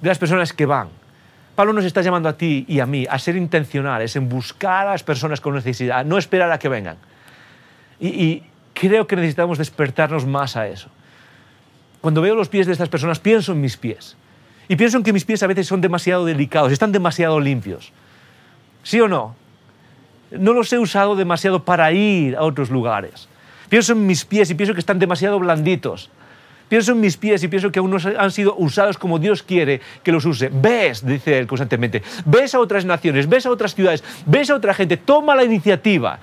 de 0.00 0.08
las 0.08 0.18
personas 0.18 0.52
que 0.52 0.64
van. 0.64 0.86
Pablo 1.56 1.72
nos 1.72 1.84
está 1.84 2.00
llamando 2.00 2.28
a 2.28 2.34
ti 2.34 2.64
y 2.68 2.78
a 2.78 2.86
mí 2.86 3.08
a 3.10 3.18
ser 3.18 3.34
intencionales 3.34 4.14
en 4.14 4.28
buscar 4.28 4.86
a 4.86 4.92
las 4.92 5.02
personas 5.02 5.40
con 5.40 5.52
necesidad, 5.52 6.04
no 6.04 6.16
esperar 6.16 6.52
a 6.52 6.60
que 6.60 6.68
vengan. 6.68 6.96
Y, 7.98 8.06
y 8.06 8.42
creo 8.72 9.08
que 9.08 9.16
necesitamos 9.16 9.58
despertarnos 9.58 10.24
más 10.24 10.56
a 10.56 10.68
eso. 10.68 10.88
Cuando 12.00 12.20
veo 12.22 12.34
los 12.34 12.48
pies 12.48 12.66
de 12.66 12.72
estas 12.72 12.88
personas, 12.88 13.18
pienso 13.18 13.52
en 13.52 13.60
mis 13.60 13.76
pies. 13.76 14.16
Y 14.68 14.76
pienso 14.76 14.98
en 14.98 15.02
que 15.02 15.12
mis 15.12 15.24
pies 15.24 15.42
a 15.42 15.46
veces 15.46 15.66
son 15.66 15.80
demasiado 15.80 16.24
delicados, 16.24 16.72
están 16.72 16.92
demasiado 16.92 17.40
limpios. 17.40 17.92
¿Sí 18.82 19.00
o 19.00 19.08
no? 19.08 19.34
No 20.30 20.52
los 20.52 20.72
he 20.72 20.78
usado 20.78 21.16
demasiado 21.16 21.64
para 21.64 21.90
ir 21.92 22.36
a 22.36 22.42
otros 22.42 22.70
lugares. 22.70 23.28
Pienso 23.68 23.92
en 23.92 24.06
mis 24.06 24.24
pies 24.24 24.50
y 24.50 24.54
pienso 24.54 24.74
que 24.74 24.80
están 24.80 24.98
demasiado 24.98 25.38
blanditos. 25.38 26.10
Pienso 26.68 26.92
en 26.92 27.00
mis 27.00 27.16
pies 27.16 27.42
y 27.42 27.48
pienso 27.48 27.72
que 27.72 27.78
aún 27.78 27.90
no 27.90 27.96
han 28.18 28.30
sido 28.30 28.54
usados 28.56 28.98
como 28.98 29.18
Dios 29.18 29.42
quiere 29.42 29.80
que 30.02 30.12
los 30.12 30.26
use. 30.26 30.50
Ves, 30.52 31.04
dice 31.04 31.38
él 31.38 31.46
constantemente, 31.46 32.02
ves 32.26 32.54
a 32.54 32.60
otras 32.60 32.84
naciones, 32.84 33.26
ves 33.26 33.46
a 33.46 33.50
otras 33.50 33.74
ciudades, 33.74 34.04
ves 34.26 34.50
a 34.50 34.54
otra 34.54 34.74
gente, 34.74 34.98
toma 34.98 35.34
la 35.34 35.44
iniciativa. 35.44 36.18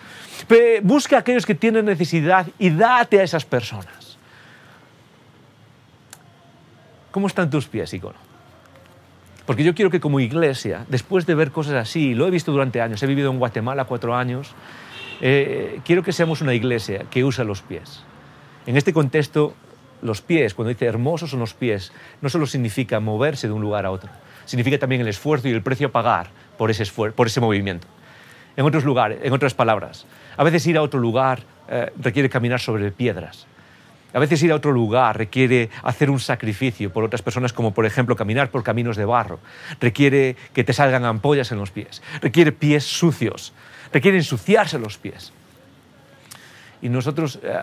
Busca 0.83 1.15
a 1.15 1.19
aquellos 1.19 1.47
que 1.47 1.55
tienen 1.55 1.85
necesidad 1.85 2.45
y 2.59 2.69
date 2.69 3.19
a 3.19 3.23
esas 3.23 3.43
personas. 3.43 4.04
¿Cómo 7.15 7.27
están 7.27 7.49
tus 7.49 7.65
pies, 7.65 7.93
icono? 7.93 8.17
Porque 9.45 9.63
yo 9.63 9.73
quiero 9.73 9.89
que 9.89 10.01
como 10.01 10.19
iglesia, 10.19 10.85
después 10.89 11.25
de 11.25 11.33
ver 11.33 11.49
cosas 11.49 11.75
así, 11.75 12.13
lo 12.13 12.27
he 12.27 12.29
visto 12.29 12.51
durante 12.51 12.81
años, 12.81 13.01
he 13.01 13.07
vivido 13.07 13.31
en 13.31 13.39
Guatemala 13.39 13.85
cuatro 13.85 14.17
años, 14.17 14.53
eh, 15.21 15.79
quiero 15.85 16.03
que 16.03 16.11
seamos 16.11 16.41
una 16.41 16.53
iglesia 16.53 17.05
que 17.09 17.23
usa 17.23 17.45
los 17.45 17.61
pies. 17.61 18.03
En 18.65 18.75
este 18.75 18.91
contexto, 18.91 19.53
los 20.01 20.19
pies, 20.19 20.53
cuando 20.53 20.73
dice 20.73 20.87
hermosos 20.87 21.29
son 21.29 21.39
los 21.39 21.53
pies, 21.53 21.93
no 22.19 22.27
solo 22.27 22.45
significa 22.47 22.99
moverse 22.99 23.47
de 23.47 23.53
un 23.53 23.61
lugar 23.61 23.85
a 23.85 23.91
otro, 23.91 24.09
significa 24.43 24.77
también 24.77 24.99
el 24.99 25.07
esfuerzo 25.07 25.47
y 25.47 25.51
el 25.51 25.61
precio 25.61 25.87
a 25.87 25.91
pagar 25.93 26.27
por 26.57 26.69
ese, 26.69 26.83
por 27.13 27.27
ese 27.27 27.39
movimiento. 27.39 27.87
En 28.57 28.65
otros 28.65 28.83
lugares, 28.83 29.19
en 29.23 29.31
otras 29.31 29.53
palabras, 29.53 30.05
a 30.35 30.43
veces 30.43 30.67
ir 30.67 30.77
a 30.77 30.81
otro 30.81 30.99
lugar 30.99 31.43
eh, 31.69 31.93
requiere 31.97 32.27
caminar 32.27 32.59
sobre 32.59 32.91
piedras, 32.91 33.47
a 34.15 34.19
veces 34.19 34.41
ir 34.43 34.53
a 34.53 34.55
otro 34.55 34.71
lugar 34.71 35.17
requiere 35.17 35.69
hacer 35.83 36.09
un 36.09 36.21
sacrificio 36.21 36.89
por 36.91 37.03
otras 37.03 37.21
personas, 37.21 37.51
como 37.51 37.73
por 37.73 37.85
ejemplo 37.85 38.15
caminar 38.15 38.49
por 38.49 38.63
caminos 38.63 38.95
de 38.95 39.03
barro. 39.03 39.39
Requiere 39.81 40.37
que 40.53 40.63
te 40.63 40.71
salgan 40.71 41.03
ampollas 41.03 41.51
en 41.51 41.57
los 41.57 41.71
pies. 41.71 42.01
Requiere 42.21 42.53
pies 42.53 42.85
sucios. 42.85 43.51
Requiere 43.91 44.15
ensuciarse 44.17 44.79
los 44.79 44.97
pies. 44.97 45.33
Y 46.81 46.87
nosotros, 46.87 47.39
eh, 47.43 47.53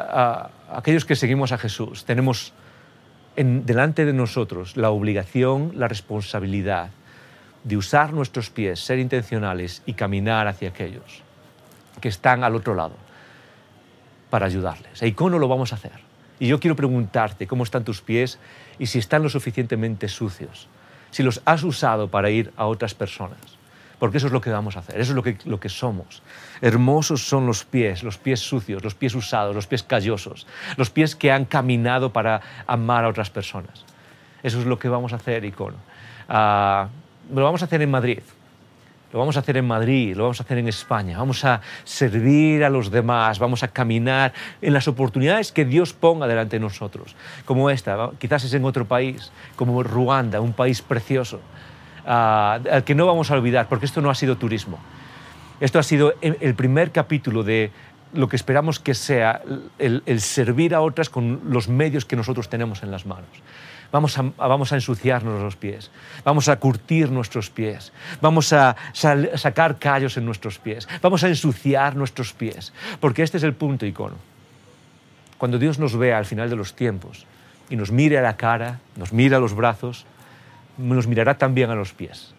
aquellos 0.70 1.06
que 1.06 1.16
seguimos 1.16 1.52
a 1.52 1.58
Jesús, 1.58 2.04
tenemos 2.04 2.52
delante 3.34 4.04
de 4.04 4.12
nosotros 4.12 4.76
la 4.76 4.90
obligación, 4.90 5.72
la 5.74 5.88
responsabilidad 5.88 6.90
de 7.64 7.78
usar 7.78 8.12
nuestros 8.12 8.50
pies, 8.50 8.78
ser 8.78 8.98
intencionales 8.98 9.82
y 9.86 9.94
caminar 9.94 10.48
hacia 10.48 10.68
aquellos 10.68 11.22
que 12.02 12.08
están 12.08 12.44
al 12.44 12.54
otro 12.54 12.74
lado 12.74 12.96
para 14.28 14.44
ayudarles. 14.44 15.02
¿Y 15.02 15.12
cómo 15.12 15.38
lo 15.38 15.48
vamos 15.48 15.72
a 15.72 15.76
hacer? 15.76 16.11
Y 16.38 16.48
yo 16.48 16.60
quiero 16.60 16.76
preguntarte 16.76 17.46
cómo 17.46 17.62
están 17.62 17.84
tus 17.84 18.00
pies 18.00 18.38
y 18.78 18.86
si 18.86 18.98
están 18.98 19.22
lo 19.22 19.28
suficientemente 19.28 20.08
sucios, 20.08 20.68
si 21.10 21.22
los 21.22 21.40
has 21.44 21.62
usado 21.62 22.08
para 22.08 22.30
ir 22.30 22.52
a 22.56 22.66
otras 22.66 22.94
personas. 22.94 23.38
Porque 23.98 24.16
eso 24.16 24.26
es 24.26 24.32
lo 24.32 24.40
que 24.40 24.50
vamos 24.50 24.76
a 24.76 24.80
hacer, 24.80 25.00
eso 25.00 25.12
es 25.12 25.16
lo 25.16 25.22
que, 25.22 25.38
lo 25.44 25.60
que 25.60 25.68
somos. 25.68 26.22
Hermosos 26.60 27.22
son 27.22 27.46
los 27.46 27.64
pies, 27.64 28.02
los 28.02 28.18
pies 28.18 28.40
sucios, 28.40 28.82
los 28.82 28.96
pies 28.96 29.14
usados, 29.14 29.54
los 29.54 29.68
pies 29.68 29.84
callosos, 29.84 30.48
los 30.76 30.90
pies 30.90 31.14
que 31.14 31.30
han 31.30 31.44
caminado 31.44 32.12
para 32.12 32.40
amar 32.66 33.04
a 33.04 33.08
otras 33.08 33.30
personas. 33.30 33.84
Eso 34.42 34.58
es 34.58 34.66
lo 34.66 34.78
que 34.78 34.88
vamos 34.88 35.12
a 35.12 35.16
hacer, 35.16 35.44
Icono. 35.44 35.76
Uh, 36.28 36.88
lo 37.32 37.44
vamos 37.44 37.62
a 37.62 37.66
hacer 37.66 37.82
en 37.82 37.90
Madrid 37.92 38.18
lo 39.12 39.18
vamos 39.18 39.36
a 39.36 39.40
hacer 39.40 39.58
en 39.58 39.66
Madrid, 39.66 40.16
lo 40.16 40.24
vamos 40.24 40.40
a 40.40 40.42
hacer 40.44 40.58
en 40.58 40.68
España, 40.68 41.18
vamos 41.18 41.44
a 41.44 41.60
servir 41.84 42.64
a 42.64 42.70
los 42.70 42.90
demás, 42.90 43.38
vamos 43.38 43.62
a 43.62 43.68
caminar 43.68 44.32
en 44.60 44.72
las 44.72 44.88
oportunidades 44.88 45.52
que 45.52 45.64
Dios 45.64 45.92
ponga 45.92 46.26
delante 46.26 46.56
de 46.56 46.60
nosotros, 46.60 47.14
como 47.44 47.68
esta, 47.68 48.10
quizás 48.18 48.44
es 48.44 48.54
en 48.54 48.64
otro 48.64 48.86
país, 48.86 49.30
como 49.54 49.82
Ruanda, 49.82 50.40
un 50.40 50.54
país 50.54 50.80
precioso, 50.80 51.40
ah, 52.06 52.58
al 52.70 52.84
que 52.84 52.94
no 52.94 53.06
vamos 53.06 53.30
a 53.30 53.34
olvidar, 53.34 53.68
porque 53.68 53.86
esto 53.86 54.00
no 54.00 54.08
ha 54.08 54.14
sido 54.14 54.36
turismo. 54.36 54.78
Esto 55.60 55.78
ha 55.78 55.84
sido 55.84 56.14
el 56.20 56.54
primer 56.56 56.90
capítulo 56.90 57.44
de 57.44 57.70
lo 58.14 58.28
que 58.28 58.34
esperamos 58.34 58.80
que 58.80 58.94
sea 58.94 59.42
el 59.78 60.20
servir 60.20 60.74
a 60.74 60.80
otras 60.80 61.08
con 61.08 61.40
los 61.44 61.68
medios 61.68 62.04
que 62.04 62.16
nosotros 62.16 62.48
tenemos 62.48 62.82
en 62.82 62.90
las 62.90 63.06
manos 63.06 63.28
vamos 63.92 64.18
a, 64.18 64.22
vamos 64.22 64.72
a 64.72 64.76
ensuciarnos 64.76 65.40
los 65.40 65.54
pies, 65.54 65.90
vamos 66.24 66.48
a 66.48 66.58
curtir 66.58 67.10
nuestros 67.10 67.50
pies, 67.50 67.92
vamos 68.20 68.52
a 68.52 68.74
sacar 68.92 69.78
callos 69.78 70.16
en 70.16 70.24
nuestros 70.24 70.58
pies, 70.58 70.88
vamos 71.00 71.22
a 71.22 71.28
ensuciar 71.28 71.94
nuestros 71.94 72.32
pies, 72.32 72.72
porque 72.98 73.22
este 73.22 73.36
es 73.36 73.42
el 73.44 73.54
punto 73.54 73.86
icono. 73.86 74.16
Cuando 75.36 75.58
Dios 75.58 75.78
nos 75.78 75.96
vea 75.96 76.18
al 76.18 76.24
final 76.24 76.48
de 76.48 76.56
los 76.56 76.74
tiempos 76.74 77.26
y 77.68 77.76
nos 77.76 77.92
mire 77.92 78.18
a 78.18 78.22
la 78.22 78.36
cara, 78.36 78.80
nos 78.96 79.12
mire 79.12 79.36
a 79.36 79.40
los 79.40 79.54
brazos, 79.54 80.06
nos 80.78 81.06
mirará 81.06 81.36
también 81.36 81.70
a 81.70 81.74
los 81.74 81.92
pies. 81.92 82.34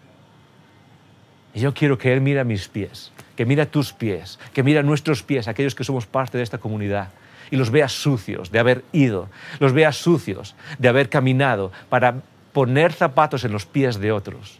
Y 1.53 1.59
yo 1.59 1.73
quiero 1.73 1.99
que 1.99 2.11
Él 2.11 2.21
mire 2.21 2.39
a 2.39 2.43
mis 2.43 2.67
pies, 2.67 3.11
que 3.35 3.45
mire 3.45 3.61
a 3.61 3.65
tus 3.67 3.93
pies, 3.93 4.39
que 4.53 4.63
mire 4.63 4.79
a 4.79 4.83
nuestros 4.83 5.21
pies, 5.21 5.47
aquellos 5.47 5.75
que 5.75 5.83
somos 5.83 6.07
parte 6.07 6.37
de 6.37 6.43
esta 6.43 6.57
comunidad 6.57 7.09
y 7.53 7.55
los 7.55 7.69
vea 7.69 7.87
sucios 7.87 8.49
de 8.51 8.57
haber 8.57 8.83
ido, 8.93 9.29
los 9.59 9.73
vea 9.73 9.91
sucios 9.91 10.55
de 10.79 10.87
haber 10.89 11.07
caminado 11.07 11.71
para 11.87 12.15
poner 12.51 12.93
zapatos 12.93 13.43
en 13.45 13.51
los 13.51 13.67
pies 13.67 13.99
de 13.99 14.11
otros 14.11 14.59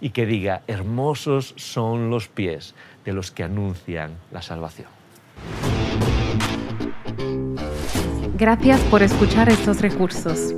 y 0.00 0.08
que 0.08 0.24
diga, 0.24 0.62
hermosos 0.66 1.52
son 1.58 2.08
los 2.08 2.28
pies 2.28 2.74
de 3.04 3.12
los 3.12 3.30
que 3.30 3.42
anuncian 3.44 4.12
la 4.32 4.40
salvación. 4.40 4.88
Gracias 8.38 8.80
por 8.84 9.02
escuchar 9.02 9.50
estos 9.50 9.82
recursos. 9.82 10.54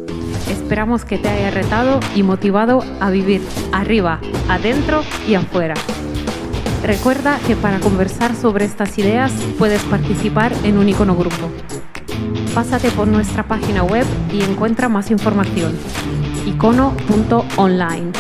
Esperamos 0.49 1.05
que 1.05 1.19
te 1.19 1.31
haya 1.31 1.51
retado 1.51 1.99
y 2.15 2.23
motivado 2.23 2.85
a 3.01 3.11
vivir 3.11 3.43
arriba, 3.73 4.21
adentro 4.49 5.03
y 5.27 5.35
afuera. 5.35 5.75
Recuerda 6.83 7.39
que 7.47 7.55
para 7.55 7.79
conversar 7.79 8.35
sobre 8.35 8.65
estas 8.65 8.99
ideas 8.99 9.33
puedes 9.57 9.83
participar 9.85 10.53
en 10.65 10.79
un 10.79 10.89
icono 10.89 11.15
grupo. 11.15 11.49
Pásate 12.55 12.91
por 12.91 13.07
nuestra 13.07 13.45
página 13.45 13.85
web 13.85 14.05
y 14.33 14.43
encuentra 14.43 14.89
más 14.89 15.11
información. 15.13 15.79
icono.online. 16.45 18.11